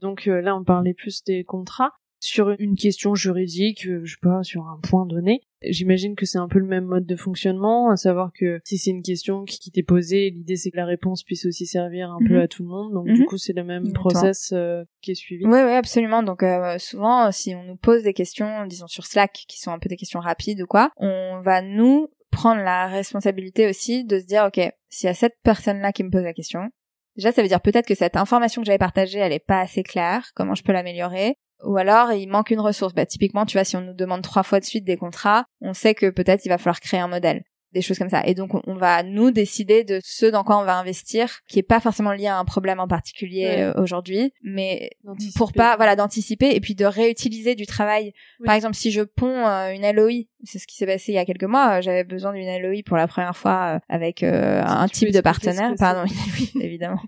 [0.00, 1.92] Donc euh, là, on parlait plus des contrats
[2.24, 5.42] sur une question juridique, euh, je sais pas, sur un point donné.
[5.62, 8.90] J'imagine que c'est un peu le même mode de fonctionnement, à savoir que si c'est
[8.90, 12.34] une question qui, t'est posée, l'idée c'est que la réponse puisse aussi servir un peu
[12.34, 12.40] mhm.
[12.40, 12.92] à tout le monde.
[12.92, 13.26] Donc du mhm.
[13.26, 15.44] coup, c'est le même process euh, qui est suivi.
[15.44, 16.22] Oui, oui, absolument.
[16.22, 19.78] Donc euh, souvent, si on nous pose des questions, disons sur Slack, qui sont un
[19.78, 24.24] peu des questions rapides ou quoi, on va nous prendre la responsabilité aussi de se
[24.24, 26.70] dire, ok, s'il y a cette personne-là qui me pose la question,
[27.16, 29.84] Déjà, ça veut dire peut-être que cette information que j'avais partagée, elle est pas assez
[29.84, 30.32] claire.
[30.34, 31.36] Comment je peux l'améliorer?
[31.62, 32.94] Ou alors il manque une ressource.
[32.94, 35.74] Bah typiquement, tu vois, si on nous demande trois fois de suite des contrats, on
[35.74, 37.44] sait que peut-être il va falloir créer un modèle
[37.74, 38.24] des choses comme ça.
[38.24, 41.64] Et donc on va nous décider de ce dans quoi on va investir, qui est
[41.64, 44.92] pas forcément lié à un problème en particulier euh, aujourd'hui, mais
[45.36, 48.12] pour pas voilà d'anticiper et puis de réutiliser du travail.
[48.44, 51.18] Par exemple, si je ponds euh, une LOI, c'est ce qui s'est passé il y
[51.18, 55.10] a quelques mois, j'avais besoin d'une LOI pour la première fois euh, avec un type
[55.10, 56.04] de partenaire, pardon,
[56.60, 57.00] évidemment.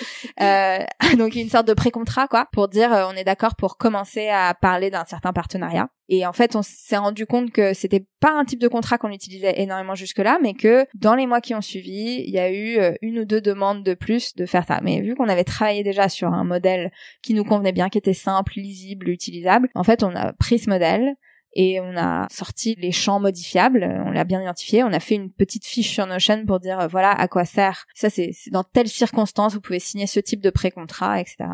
[0.40, 0.78] Euh,
[1.18, 4.54] donc une sorte de pré-contrat quoi, pour dire euh, on est d'accord pour commencer à
[4.54, 5.90] parler d'un certain partenariat.
[6.08, 9.10] Et en fait, on s'est rendu compte que c'était pas un type de contrat qu'on
[9.10, 12.78] utilisait énormément jusque-là, mais que dans les mois qui ont suivi, il y a eu
[12.78, 14.80] euh, une ou deux demandes de plus de faire ça.
[14.82, 16.90] Mais vu qu'on avait travaillé déjà sur un modèle
[17.22, 20.68] qui nous convenait bien, qui était simple, lisible, utilisable, en fait, on a pris ce
[20.70, 21.14] modèle,
[21.52, 25.32] et on a sorti les champs modifiables, on l'a bien identifié, on a fait une
[25.32, 27.86] petite fiche sur Notion pour dire euh, voilà à quoi sert.
[27.94, 31.50] Ça c'est dans telle circonstance vous pouvez signer ce type de pré-contrat, etc.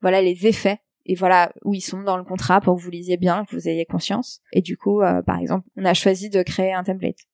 [0.00, 3.16] Voilà les effets et voilà où ils sont dans le contrat pour que vous lisiez
[3.16, 4.40] bien, que vous ayez conscience.
[4.52, 7.26] Et du coup, euh, par exemple, on a choisi de créer un template.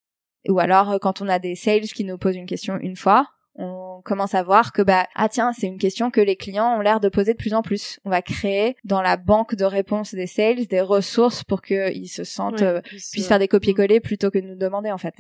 [0.49, 3.29] Ou alors euh, quand on a des sales qui nous posent une question une fois,
[3.57, 6.81] on commence à voir que bah ah tiens c'est une question que les clients ont
[6.81, 8.01] l'air de poser de plus en plus.
[8.05, 12.25] On va créer dans la banque de réponses des sales des ressources pour qu'ils se
[12.25, 15.15] sentent euh, puissent, faire des copier-coller plutôt que de nous demander en fait.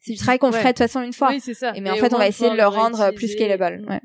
[0.00, 1.28] C'est du travail qu'on ferait de toute façon une fois.
[1.30, 1.72] Oui, c'est ça.
[1.80, 3.84] mais en fait on va essayer de le rendre plus scalable.
[3.88, 4.00] Ouais.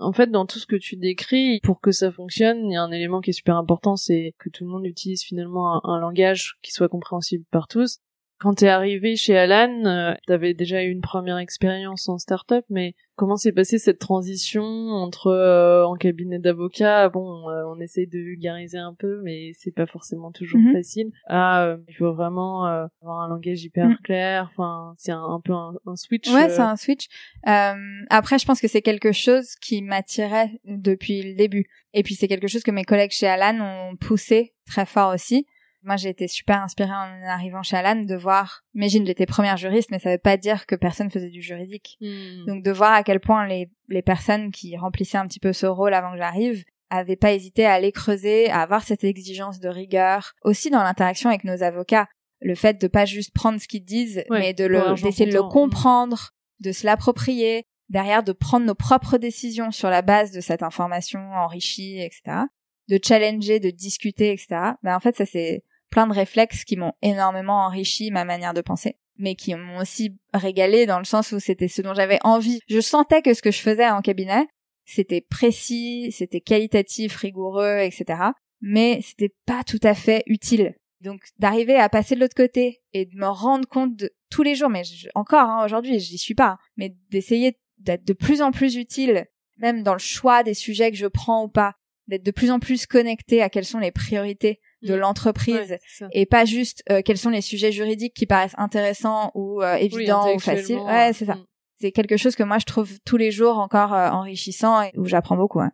[0.00, 2.82] En fait, dans tout ce que tu décris, pour que ça fonctionne, il y a
[2.82, 5.98] un élément qui est super important, c'est que tout le monde utilise finalement un, un
[5.98, 7.98] langage qui soit compréhensible par tous.
[8.40, 12.94] Quand t'es arrivé chez Alan, euh, t'avais déjà eu une première expérience en start-up, mais
[13.16, 18.18] comment s'est passée cette transition entre euh, en cabinet d'avocat, bon, euh, on essaye de
[18.20, 20.72] vulgariser un peu, mais c'est pas forcément toujours mhm.
[20.72, 21.10] facile.
[21.26, 23.98] Ah, il faut vraiment avoir un langage hyper mhm.
[24.04, 24.48] clair.
[24.52, 26.30] Enfin, c'est un, peu un, switch.
[26.32, 27.08] Ouais, c'est un switch.
[27.42, 31.66] après, je pense que c'est quelque chose qui m'attirait depuis le début.
[31.92, 35.46] Et puis c'est quelque chose que mes collègues chez Alan ont poussé très fort aussi
[35.82, 39.90] Moi, j'ai été super inspirée en arrivant chez Alan de voir, imagine, j'étais première juriste,
[39.90, 41.96] mais ça veut pas dire que personne faisait du juridique.
[42.00, 42.46] Hmm.
[42.46, 45.66] Donc, de voir à quel point les, les personnes qui remplissaient un petit peu ce
[45.66, 49.68] rôle avant que j'arrive avaient pas hésité à aller creuser, à avoir cette exigence de
[49.68, 50.34] rigueur.
[50.42, 52.08] Aussi dans l'interaction avec nos avocats,
[52.40, 55.34] le fait de pas juste prendre ce qu'ils disent, Ouais, mais de le, d'essayer de
[55.34, 55.60] le comptant.
[55.60, 60.62] comprendre, de se l'approprier, derrière de prendre nos propres décisions sur la base de cette
[60.62, 62.44] information enrichie, etc.
[62.88, 64.72] De challenger, de discuter, etc.
[64.82, 68.60] Ben, en fait, ça c'est plein de réflexes qui m'ont énormément enrichi ma manière de
[68.60, 72.60] penser mais qui m'ont aussi régalé dans le sens où c'était ce dont j'avais envie.
[72.68, 74.46] Je sentais que ce que je faisais en cabinet,
[74.84, 78.20] c'était précis, c'était qualitatif, rigoureux, etc.
[78.60, 80.74] Mais c'était pas tout à fait utile.
[81.00, 84.54] Donc d'arriver à passer de l'autre côté et de me rendre compte de tous les
[84.54, 84.82] jours, mais
[85.14, 89.26] encore hein, aujourd'hui, j'y suis pas, mais d'essayer d'être de plus en plus utile,
[89.58, 91.74] même dans le choix des sujets que je prends ou pas,
[92.08, 94.98] d'être de plus en plus connecté à quelles sont les priorités de Mm.
[94.98, 95.70] l'entreprise
[96.00, 99.74] Ouais, et pas juste euh, quels sont les sujets juridiques qui paraissent intéressants ou euh,
[99.76, 100.76] Oui, évidents ou faciles.
[100.78, 101.34] Ouais, c'est ça.
[101.34, 101.44] hmm.
[101.80, 105.04] C'est quelque chose que moi je trouve tous les jours encore euh, enrichissant et où
[105.06, 105.60] j'apprends beaucoup.
[105.60, 105.72] hein.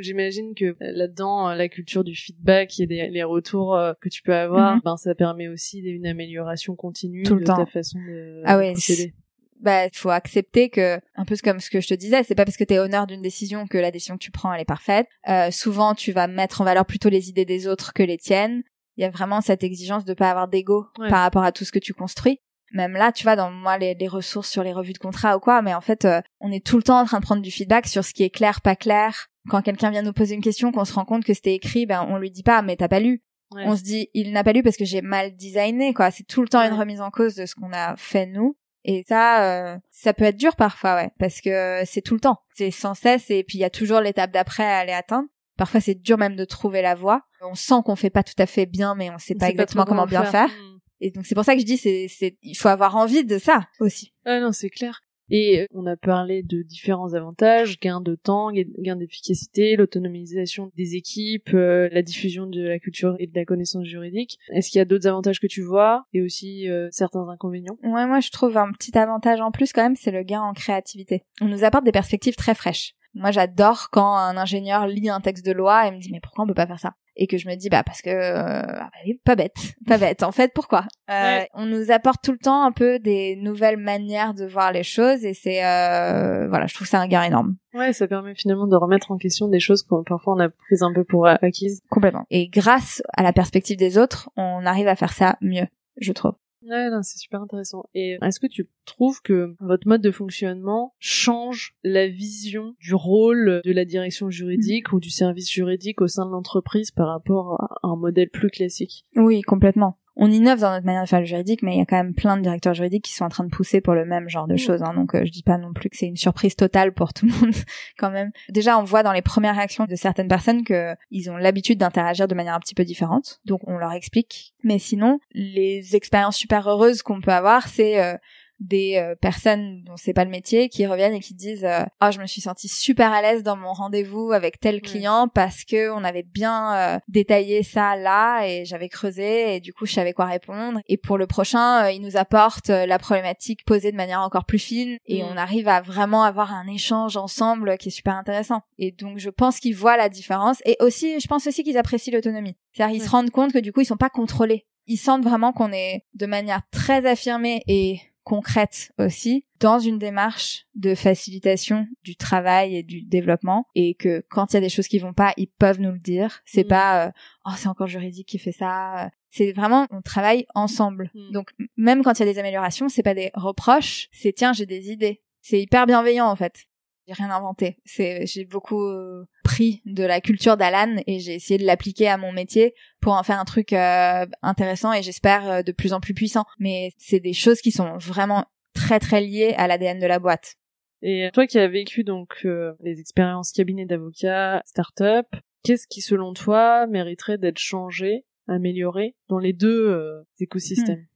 [0.00, 4.74] J'imagine que là-dedans, la culture du feedback et des, les retours que tu peux avoir,
[4.76, 4.80] Mhm.
[4.84, 7.56] ben ça permet aussi une amélioration continue Tout le de temps.
[7.56, 9.14] ta façon de Ah ouais, procéder.
[9.60, 12.56] Bah, faut accepter que, un peu comme ce que je te disais, c'est pas parce
[12.56, 15.08] que t'es honneur d'une décision que la décision que tu prends elle est parfaite.
[15.28, 18.62] Euh, souvent, tu vas mettre en valeur plutôt les idées des autres que les tiennes.
[18.96, 21.08] Il y a vraiment cette exigence de pas avoir d'ego Ouais.
[21.08, 22.40] par rapport à tout ce que tu construis.
[22.72, 25.40] Même là, tu vois, dans moi, les, les ressources sur les revues de contrat ou
[25.40, 27.50] quoi, mais en fait, euh, on est tout le temps en train de prendre du
[27.50, 29.28] feedback sur ce qui est clair, pas clair.
[29.48, 32.06] Quand quelqu'un vient nous poser une question, qu'on se rend compte que c'était écrit, ben
[32.10, 33.22] on lui dit pas, mais t'as pas lu.
[33.52, 33.62] Ouais.
[33.64, 36.10] On se dit, il n'a pas lu parce que j'ai mal designé, quoi.
[36.10, 38.57] C'est tout le temps une remise en cause de ce qu'on a fait nous.
[38.84, 42.40] Et ça, euh, ça peut être dur parfois, ouais, parce que c'est tout le temps.
[42.54, 45.28] C'est sans cesse, et puis il y a toujours l'étape d'après à aller atteindre.
[45.56, 47.22] Parfois, c'est dur même de trouver la voie.
[47.42, 49.52] On sent qu'on fait pas tout à fait bien, mais on sait On pas sait
[49.52, 50.48] exactement comment bien faire.
[50.48, 50.78] Hmm.
[51.00, 53.38] Et donc c'est pour ça que je dis, c'est, c'est, il faut avoir envie de
[53.38, 54.12] ça aussi.
[54.24, 55.00] Ah non, c'est clair.
[55.30, 61.50] Et on a parlé de différents avantages, gain de temps, gain d'efficacité, l'autonomisation des équipes,
[61.54, 64.38] euh, la diffusion de la culture et de la connaissance juridique.
[64.50, 67.78] Est-ce qu'il y a d'autres avantages que tu vois et aussi euh, certains inconvénients?
[67.82, 70.52] Ouais, moi je trouve un petit avantage en plus quand même, c'est le gain en
[70.52, 71.24] créativité.
[71.40, 72.94] On nous apporte des perspectives très fraîches.
[73.14, 76.44] Moi j'adore quand un ingénieur lit un texte de loi et me dit mais pourquoi
[76.44, 76.94] on peut pas faire ça?
[77.20, 80.22] Et que je me dis bah parce que euh, ah bah pas bête, pas bête.
[80.22, 80.84] En fait pourquoi?
[81.10, 81.48] Euh, Ouais.
[81.54, 85.24] On nous apporte tout le temps un peu des nouvelles manières de voir les choses
[85.24, 88.76] et c'est euh, voilà je trouve ça un gain énorme Ouais, ça permet finalement de
[88.76, 91.80] remettre en question des choses qu'on parfois on a prises un peu pour a- acquises.
[91.90, 92.24] complètement.
[92.30, 95.66] Et grâce à la perspective des autres, on arrive à faire ça mieux,
[96.00, 96.32] je trouve.
[96.68, 97.84] Ouais, non, c'est super intéressant.
[97.94, 103.60] Et est-ce que tu trouves que votre mode de fonctionnement change la vision du rôle
[103.64, 107.88] de la direction juridique ou du service juridique au sein de l'entreprise par rapport à
[107.88, 109.06] un modèle plus classique?
[109.16, 109.98] Oui, complètement.
[110.20, 112.12] On innove dans notre manière de faire le juridique, mais il y a quand même
[112.12, 114.54] plein de directeurs juridiques qui sont en train de pousser pour le même genre de
[114.54, 114.58] Mm.
[114.58, 114.82] choses.
[114.82, 117.26] Hein, donc euh, je dis pas non plus que c'est une surprise totale pour tout
[117.26, 117.54] le monde
[117.98, 118.32] quand même.
[118.48, 122.26] Déjà, on voit dans les premières réactions de certaines personnes que ils ont l'habitude d'interagir
[122.26, 123.40] de manière un petit peu différente.
[123.46, 124.54] Donc on leur explique.
[124.64, 128.16] Mais sinon, les expériences super heureuses qu'on peut avoir, c'est euh,
[128.60, 132.10] des euh, personnes dont c'est pas le métier qui reviennent et qui disent euh, ah
[132.10, 135.90] je me suis sentie super à l'aise dans mon rendez-vous avec tel client parce que
[135.90, 140.12] on avait bien euh, détaillé ça là et j'avais creusé et du coup je savais
[140.12, 140.80] quoi répondre.
[140.86, 144.44] Et pour le prochain euh, il nous apporte euh, la problématique posée de manière encore
[144.44, 145.26] plus fine et Mm.
[145.30, 148.62] on arrive à vraiment avoir un échange ensemble qui est super intéressant.
[148.78, 152.12] Et donc je pense qu'ils voient la différence et aussi je pense aussi qu'ils apprécient
[152.12, 152.56] l'autonomie.
[152.72, 154.66] C'est-à-dire ils se rendent compte que du coup ils sont pas contrôlés.
[154.86, 160.66] Ils sentent vraiment qu'on est de manière très affirmée et concrète aussi dans une démarche
[160.74, 163.66] de facilitation du travail et du développement.
[163.74, 165.98] Et que quand il y a des choses qui vont pas ils peuvent nous le
[165.98, 166.40] dire.
[166.44, 166.68] C'est Mm.
[166.68, 167.10] pas euh,
[167.46, 169.10] oh c'est encore juridique qui fait ça.
[169.30, 171.10] C'est vraiment on travaille ensemble.
[171.14, 171.32] Mm.
[171.32, 174.08] donc même quand il y a des améliorations c'est pas des reproches.
[174.12, 175.22] C'est tiens j'ai des idées.
[175.40, 176.66] C'est hyper bienveillant en fait
[177.08, 177.78] j'ai rien inventé.
[177.84, 182.18] C'est j'ai beaucoup euh, pris de la culture d'Alan et j'ai essayé de l'appliquer à
[182.18, 186.00] mon métier pour en faire un truc euh, intéressant et j'espère euh, de plus en
[186.00, 186.44] plus puissant.
[186.58, 188.44] Mais c'est des choses qui sont vraiment
[188.74, 190.56] très très liées à l'ADN de la boîte.
[191.02, 195.26] Et toi qui as vécu donc euh, les expériences cabinet d'avocats, start-up,
[195.62, 201.06] qu'est-ce qui selon toi mériterait d'être changé, amélioré dans les deux euh, écosystèmes?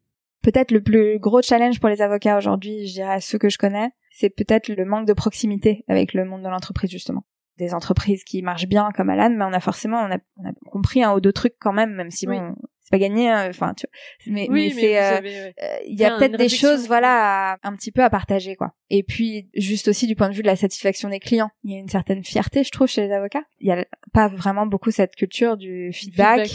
[0.42, 3.90] Peut-être le plus gros challenge pour les avocats aujourd'hui, je dirais ceux que je connais,
[4.10, 7.24] c'est peut-être le manque de proximité avec le monde de l'entreprise justement.
[7.58, 10.52] Des entreprises qui marchent bien comme Alan, mais on a forcément on a, on a
[10.70, 12.38] compris un ou deux trucs quand même, même si Oui.
[12.38, 13.28] bon c'est pas gagné.
[13.30, 14.32] hein, Enfin, tu vois.
[14.34, 15.54] mais, Oui, mais, c'est euh, ouais.
[15.62, 18.72] euh, il y a peut-être des choses voilà à- un petit peu à partager quoi
[18.90, 21.76] et puis juste aussi du point de vue de la satisfaction des clients il y
[21.76, 24.90] a une certaine fierté je trouve chez les avocats il y a pas vraiment beaucoup
[24.90, 26.50] cette culture du feedback.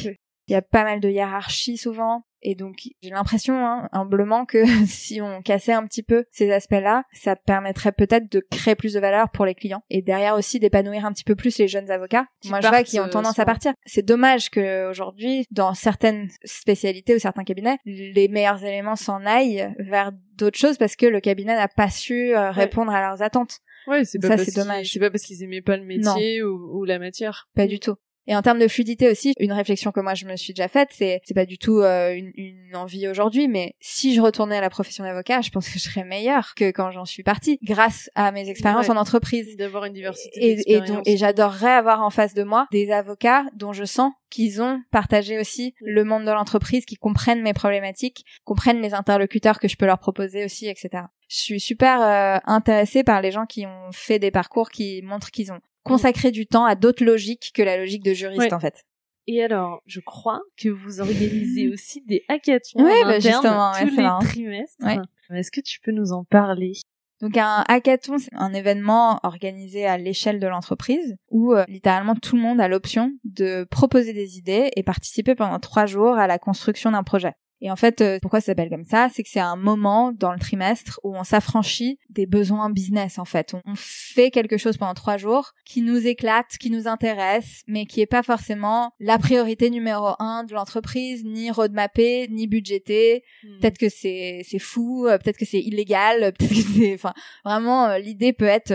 [0.50, 2.24] Il y a pas mal de hiérarchie souvent.
[2.42, 7.04] Et donc, j'ai l'impression, hein, humblement, que si on cassait un petit peu ces aspects-là,
[7.14, 9.82] ça permettrait peut-être de créer plus de valeur pour les clients.
[9.90, 12.26] Et derrière aussi d'épanouir un petit peu plus les jeunes avocats.
[12.46, 13.74] Moi, je vois qui ont euh, tendance à partir.
[13.86, 19.74] C'est dommage que aujourd'hui, dans certaines spécialités ou certains cabinets, les meilleurs éléments s'en aillent
[19.80, 23.60] vers d'autres choses parce que le cabinet n'a pas su euh, répondre à leurs attentes.
[23.88, 24.88] Ouais, c'est pas, Ça, parce c'est qu'ils- dommage.
[24.92, 27.48] C'est pas parce qu'ils aimaient pas le métier ou, ou la matière.
[27.56, 27.96] Pas du tout.
[28.28, 30.90] Et en termes de fluidité aussi, une réflexion que moi je me suis déjà faite,
[30.92, 34.62] c'est c'est pas du tout euh, une, une envie aujourd'hui, mais si je retournais à
[34.62, 38.10] la profession d'avocat, je pense que je serais meilleure que quand j'en suis partie, grâce
[38.16, 38.94] à mes expériences Ouais.
[38.94, 39.56] en entreprise.
[39.58, 43.74] D'avoir une diversité Et, donc- et j'adorerais avoir en face de moi des avocats dont
[43.74, 48.82] je sens qu'ils ont partagé aussi le monde de l'entreprise, qui comprennent mes problématiques, comprennent
[48.82, 51.04] les interlocuteurs que je peux leur proposer aussi, etc.
[51.30, 55.32] Je suis super euh, intéressée par les gens qui ont fait des parcours qui montrent
[55.32, 58.54] qu'ils ont consacré du temps à d'autres logiques que la logique de juriste Ouais.
[58.54, 58.84] en fait.
[59.28, 63.32] Et alors, je crois que vous organisez aussi des hackathons Ouais, bah, ouais, tous c'est
[63.98, 64.20] les marrant.
[64.20, 64.76] trimestres.
[64.86, 64.98] Ouais.
[65.38, 66.74] Est-ce que tu peux nous en parler?
[67.20, 72.36] Donc un hackathon, c'est un événement organisé à l'échelle de l'entreprise où euh, littéralement tout
[72.36, 76.38] le monde a l'option de proposer des idées et participer pendant trois jours à la
[76.38, 77.32] construction d'un projet.
[77.62, 79.10] Et en fait, euh, pourquoi ça s'appelle comme ça?
[79.14, 83.20] C'est que c'est un moment dans le trimestre où on s'affranchit des besoins business.
[83.20, 87.64] En fait, on, fait quelque chose pendant trois jours qui nous éclate, qui nous intéresse,
[87.68, 93.24] mais qui est pas forcément la priorité numéro un de l'entreprise, ni roadmappé, ni budgété,
[93.60, 97.14] peut-être que c'est c'est fou, euh, peut-être que c'est illégal, euh, peut-être que c'est enfin
[97.46, 98.74] vraiment l'idée peut être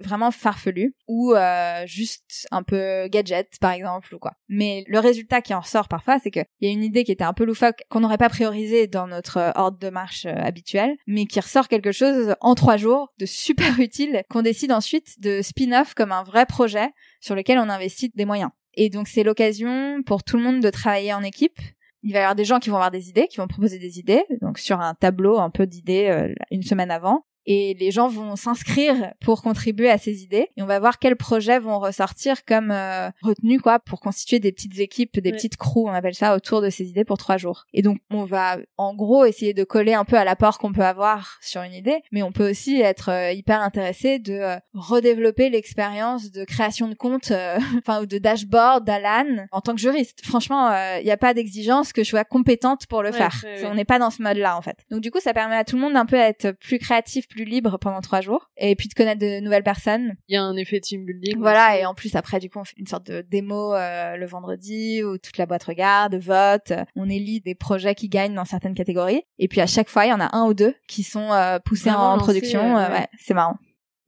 [0.00, 4.32] vraiment farfelue ou euh, juste un peu gadget par exemple ou quoi.
[4.48, 7.12] Mais le résultat qui en ressort parfois c'est que il y a une idée qui
[7.12, 10.96] était un peu loufoque qu'on pas priorisée dans notre euh, ordre de marche euh, habituel,
[11.06, 15.42] mais qui ressort quelque chose en trois jours de super utile qu'on décide ensuite de
[15.42, 16.88] spin-off comme un vrai projet
[17.20, 18.50] sur lequel on investit des moyens.
[18.74, 21.58] Et donc c'est l'occasion pour tout le monde de travailler en équipe
[22.06, 23.98] il va y avoir des gens qui vont avoir des idées, qui vont proposer des
[23.98, 27.26] idées, donc sur un tableau un peu d'idées euh, une semaine avant.
[27.46, 30.48] Et les gens vont s'inscrire pour contribuer à ces idées.
[30.56, 34.52] Et on va voir quels projets vont ressortir comme euh, retenus, quoi, pour constituer des
[34.52, 37.64] petites équipes, des petites crews, on appelle ça, autour de ces idées pour trois jours.
[37.72, 40.84] Et donc, on va, en gros, essayer de coller un peu à l'apport qu'on peut
[40.84, 42.02] avoir sur une idée.
[42.12, 46.94] Mais on peut aussi être euh, hyper intéressé de euh, redévelopper l'expérience de création de
[46.94, 50.24] compte, euh, enfin, ou de dashboard d'Alan en tant que juriste.
[50.24, 53.40] Franchement, il n'y a pas d'exigence que je sois compétente pour le Ouais, faire.
[53.44, 53.66] ouais, ouais.
[53.66, 54.78] On n'est pas dans ce mode-là, en fait.
[54.90, 57.35] Donc, du coup, ça permet à tout le monde d'un peu d'être plus créatif, plus
[57.44, 58.50] libre pendant trois jours.
[58.56, 60.14] Et puis de connaître de nouvelles personnes.
[60.28, 61.38] Il y a un effet team building.
[61.38, 61.80] Voilà, aussi.
[61.80, 65.02] et en plus après du coup on fait une sorte de démo euh, le vendredi
[65.02, 69.22] où toute la boîte regarde, vote, on élit des projets qui gagnent dans certaines catégories
[69.38, 71.58] et puis à chaque fois il y en a un ou deux qui sont euh,
[71.58, 72.92] poussés en production, euh, ouais.
[72.92, 73.56] ouais, c'est marrant.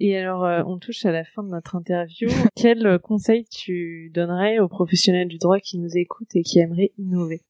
[0.00, 2.28] Et alors, euh, on touche à la fin de notre interview.
[2.56, 7.42] Quel conseil tu donnerais aux professionnels du droit qui nous écoutent et qui aimeraient innover?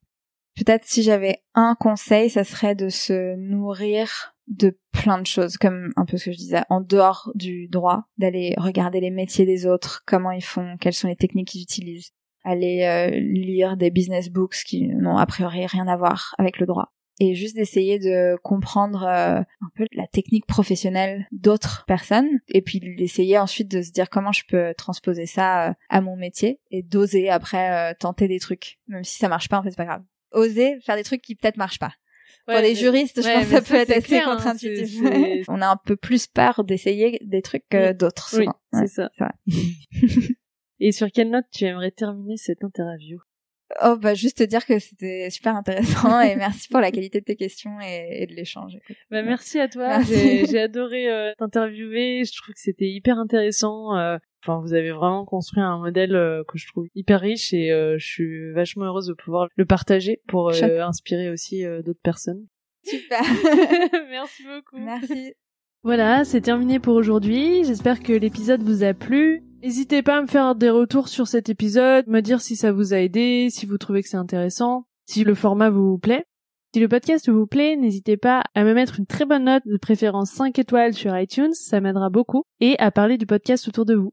[0.57, 5.93] Peut-être si j'avais un conseil, ça serait de se nourrir de plein de choses, comme
[5.97, 9.67] un peu ce que je disais, en dehors du droit, d'aller regarder les métiers des
[9.67, 12.13] autres, comment ils font, quelles sont les techniques qu'ils utilisent,
[12.45, 16.67] aller euh, lire des business books qui n'ont a priori rien à voir avec le
[16.67, 16.93] droit.
[17.21, 22.81] Et juste d'essayer de comprendre euh, un peu la technique professionnelle d'autres personnes, et puis
[22.81, 26.83] d'essayer ensuite de se dire comment je peux transposer ça euh, à mon métier, et
[26.83, 29.85] d'oser après euh, tenter des trucs, même si ça marche pas, en fait c'est pas
[29.85, 31.93] grave oser faire des trucs qui peut-être marchent pas.
[32.49, 35.03] Pour Ouais, les juristes, je pense que ça peut être assez hein, contre-intuitif.
[35.49, 39.11] On a un peu plus peur d'essayer des trucs que d'autres, Oui, c'est ça.
[40.81, 43.19] Et sur quelle note tu aimerais terminer cette interview?
[43.85, 47.25] Oh, bah, juste te dire que c'était super intéressant et merci pour la qualité de
[47.27, 48.73] tes questions et, et de l'échange.
[49.11, 50.01] Bah, merci à toi.
[50.03, 52.25] J'ai adoré euh, t'interviewer.
[52.25, 53.95] Je trouve que c'était hyper intéressant.
[53.97, 57.73] euh, Enfin, vous avez vraiment construit un modèle euh, que je trouve hyper riche et
[57.73, 62.47] euh, je suis vachement heureuse de pouvoir le partager pour euh, inspirer aussi d'autres personnes.
[62.85, 63.21] Super.
[64.11, 64.79] Merci beaucoup.
[64.79, 65.35] merci.
[65.83, 67.65] Voilà, c'est terminé pour aujourd'hui.
[67.65, 69.43] J'espère que l'épisode vous a plu.
[69.63, 72.95] N'hésitez pas à me faire des retours sur cet épisode, me dire si ça vous
[72.95, 76.25] a aidé, si vous trouvez que c'est intéressant, si le format vous plaît.
[76.75, 79.79] Si le podcast vous plaît, n'hésitez pas à me mettre une très bonne note, de
[79.79, 83.95] préférence 5 étoiles sur iTunes, ça m'aidera beaucoup, et à parler du podcast autour de
[83.95, 84.13] vous.